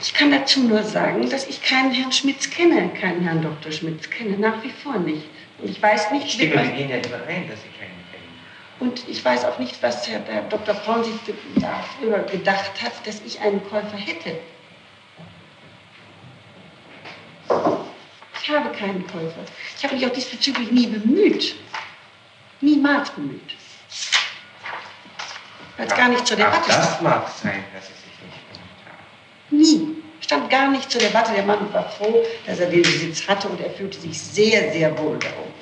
Ich 0.00 0.12
kann 0.14 0.30
dazu 0.30 0.60
nur 0.60 0.82
sagen, 0.82 1.28
dass 1.30 1.46
ich 1.46 1.62
keinen 1.62 1.92
Herrn 1.92 2.12
Schmitz 2.12 2.50
kenne, 2.50 2.90
keinen 3.00 3.22
Herrn 3.22 3.42
Dr. 3.42 3.72
Schmitz 3.72 4.08
kenne, 4.10 4.38
nach 4.38 4.62
wie 4.62 4.70
vor 4.70 4.98
nicht. 4.98 5.24
Und 5.58 5.70
ich 5.70 5.80
weiß 5.82 6.06
Ich 6.06 6.12
nicht, 6.12 6.30
stimme 6.32 6.54
was, 6.56 6.66
mit 6.66 6.78
Ihnen 6.78 6.90
ja 6.90 6.96
überein, 6.98 7.48
dass 7.48 7.60
Sie 7.62 7.68
keinen 7.78 8.04
kennen. 8.10 8.40
und 8.80 9.08
ich 9.08 9.24
weiß 9.24 9.44
auch 9.44 9.58
nicht, 9.58 9.82
was 9.82 10.06
Herr, 10.08 10.20
Herr 10.26 10.42
Dr. 10.42 10.74
Braun 10.74 11.04
sich 11.04 11.14
darüber 11.56 12.18
gedacht 12.24 12.82
hat, 12.82 13.06
dass 13.06 13.22
ich 13.26 13.40
einen 13.40 13.62
Käufer 13.68 13.96
hätte. 13.96 14.38
Ich 18.44 18.50
habe 18.50 18.68
keinen 18.76 19.06
Käufer. 19.06 19.40
Ich 19.78 19.82
habe 19.84 19.94
mich 19.94 20.06
auch 20.06 20.12
diesbezüglich 20.12 20.70
nie 20.70 20.86
bemüht. 20.86 21.56
Niemals 22.60 23.08
bemüht. 23.10 23.54
Weil 25.78 25.86
es 25.86 25.94
gar 25.96 26.08
nicht 26.10 26.26
zur 26.26 26.36
Debatte 26.36 26.68
das 26.68 26.84
stand. 26.84 27.02
mag 27.02 27.26
sein, 27.42 27.64
dass 27.74 27.86
Sie 27.86 27.94
sich 27.94 28.20
nicht 28.22 28.48
bemüht 28.52 28.84
haben. 28.86 29.96
Nie. 29.96 30.02
Stand 30.20 30.50
gar 30.50 30.70
nicht 30.70 30.90
zur 30.90 31.00
Debatte. 31.00 31.32
Der 31.32 31.44
Mann 31.44 31.72
war 31.72 31.88
froh, 31.90 32.22
dass 32.46 32.58
er 32.60 32.68
den 32.68 32.82
Besitz 32.82 33.26
hatte 33.26 33.48
und 33.48 33.60
er 33.62 33.70
fühlte 33.70 33.98
sich 33.98 34.20
sehr, 34.20 34.72
sehr 34.72 34.96
wohl 34.98 35.18
darum. 35.18 35.52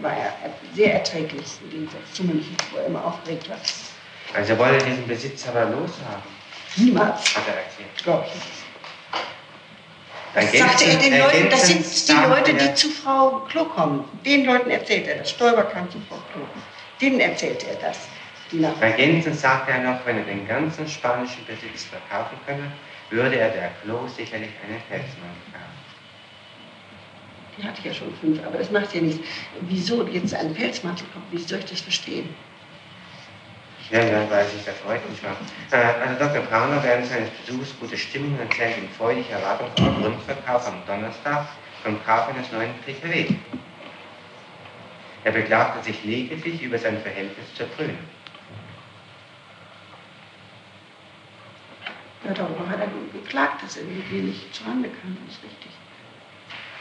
War 0.00 0.16
er 0.16 0.32
sehr 0.74 0.94
erträglich 0.94 1.44
im 1.62 1.70
Gegensatz 1.70 2.12
zu 2.14 2.24
München, 2.24 2.56
wo 2.72 2.78
er 2.78 2.86
immer 2.86 3.04
aufgeregt 3.04 3.50
war. 3.50 3.58
Also 4.34 4.54
er 4.54 4.58
wollte 4.58 4.84
diesen 4.86 5.06
Besitz 5.06 5.46
aber 5.46 5.66
loshaben, 5.66 6.22
Niemals, 6.76 7.36
hat 7.36 7.46
er 7.48 7.54
erzählt. 7.64 8.02
glaube 8.02 8.24
ich 8.28 8.34
nicht. 8.34 8.46
Sagte 10.34 10.84
er 10.84 10.96
den 10.96 11.18
Leuten, 11.18 11.48
das 11.48 11.68
sind 11.68 12.08
die 12.08 12.28
Leute, 12.28 12.54
die 12.54 12.74
zu 12.74 12.88
Frau 12.90 13.46
Klo 13.48 13.64
kommen. 13.66 14.04
Den 14.24 14.44
Leuten 14.44 14.68
erzählt 14.70 15.06
er 15.06 15.18
das. 15.18 15.30
Stoiber 15.30 15.62
kam 15.62 15.88
zu 15.90 15.98
Frau 16.08 16.16
Klo. 16.32 16.42
Denen 17.00 17.20
erzählte 17.20 17.68
er 17.68 17.76
das. 17.76 17.98
Nach 18.50 18.80
Ergänzend 18.80 19.36
sagte 19.38 19.72
er 19.72 19.78
noch, 19.78 20.04
wenn 20.04 20.18
er 20.18 20.24
den 20.24 20.46
ganzen 20.46 20.88
spanischen 20.88 21.44
Besitz 21.46 21.84
verkaufen 21.84 22.36
könne, 22.46 22.72
würde 23.10 23.36
er 23.36 23.50
der 23.50 23.70
Klo 23.82 24.08
sicherlich 24.08 24.50
einen 24.64 24.80
Felsmann 24.88 25.36
kaufen. 25.52 25.64
Die 27.56 27.62
hatte 27.62 27.78
ich 27.78 27.84
ja 27.84 27.94
schon 27.94 28.12
fünf, 28.20 28.44
aber 28.44 28.58
das 28.58 28.70
macht 28.70 28.92
ja 28.94 29.00
nichts. 29.00 29.26
Wieso 29.60 30.04
jetzt 30.08 30.34
ein 30.34 30.52
Pelzmantel 30.52 31.06
kommt, 31.12 31.24
wie 31.30 31.38
soll 31.38 31.60
ich 31.60 31.66
das 31.66 31.80
verstehen? 31.80 32.34
Ja, 33.90 34.02
ja, 34.02 34.30
weiß 34.30 34.48
ich, 34.56 34.64
das 34.64 34.76
freut 34.78 35.08
mich 35.08 35.20
schon. 35.20 35.36
Äh, 35.70 35.84
also 35.84 36.18
Dr. 36.18 36.42
Brauner 36.44 36.82
während 36.82 37.06
seines 37.06 37.28
Besuchs 37.30 37.74
gute 37.78 37.96
Stimmung 37.96 38.38
und 38.38 38.58
in 38.58 38.88
freudiger 38.96 39.36
Erwartung 39.36 39.68
vom 39.76 40.02
Grundverkauf 40.02 40.66
am 40.66 40.82
Donnerstag 40.86 41.46
vom 41.82 42.02
Kauf 42.04 42.28
eines 42.28 42.50
neuen 42.50 42.72
PKW. 42.84 43.26
Er 45.24 45.32
beklagte 45.32 45.82
sich 45.84 46.02
lediglich 46.04 46.62
über 46.62 46.78
sein 46.78 47.00
Verhältnis 47.00 47.46
zur 47.54 47.66
Brüne. 47.66 47.98
Ja, 52.24 52.32
darüber 52.32 52.66
hat 52.66 52.80
er 52.80 52.88
geklagt, 53.12 53.62
dass 53.62 53.76
er 53.76 53.82
irgendwie 53.82 54.20
nicht 54.20 54.54
zurande 54.54 54.88
kam. 54.88 55.16
Das 55.26 55.36
ist 55.36 55.44
richtig. 55.44 55.70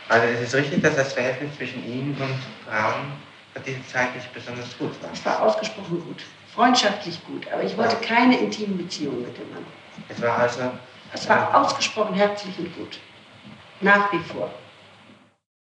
Also 0.08 0.28
es 0.28 0.42
ist 0.42 0.56
richtig, 0.56 0.82
dass 0.82 0.96
das 0.96 1.14
Verhältnis 1.14 1.56
zwischen 1.58 1.86
ihm 1.86 2.16
und 2.20 2.40
Braun 2.66 3.12
zu 3.54 3.60
dieser 3.62 3.86
Zeit 3.88 4.16
nicht 4.16 4.34
besonders 4.34 4.78
gut 4.78 4.92
war. 5.02 5.12
Es 5.12 5.26
war 5.26 5.42
ausgesprochen 5.42 6.02
gut, 6.06 6.24
freundschaftlich 6.56 7.20
gut, 7.26 7.48
aber 7.52 7.64
ich 7.64 7.78
wollte 7.78 7.96
keine 7.98 8.38
intimen 8.38 8.78
Beziehungen 8.78 9.22
mit 9.24 9.38
dem 9.38 9.52
Mann. 9.54 9.66
Es 10.10 10.22
war 10.22 10.38
also 10.40 10.72
Es 11.14 11.30
war 11.30 11.56
ausgesprochen 11.56 12.16
herzlich 12.16 12.58
und 12.58 12.76
gut. 12.76 13.00
Nach 13.82 14.12
wie 14.12 14.20
vor. 14.20 14.50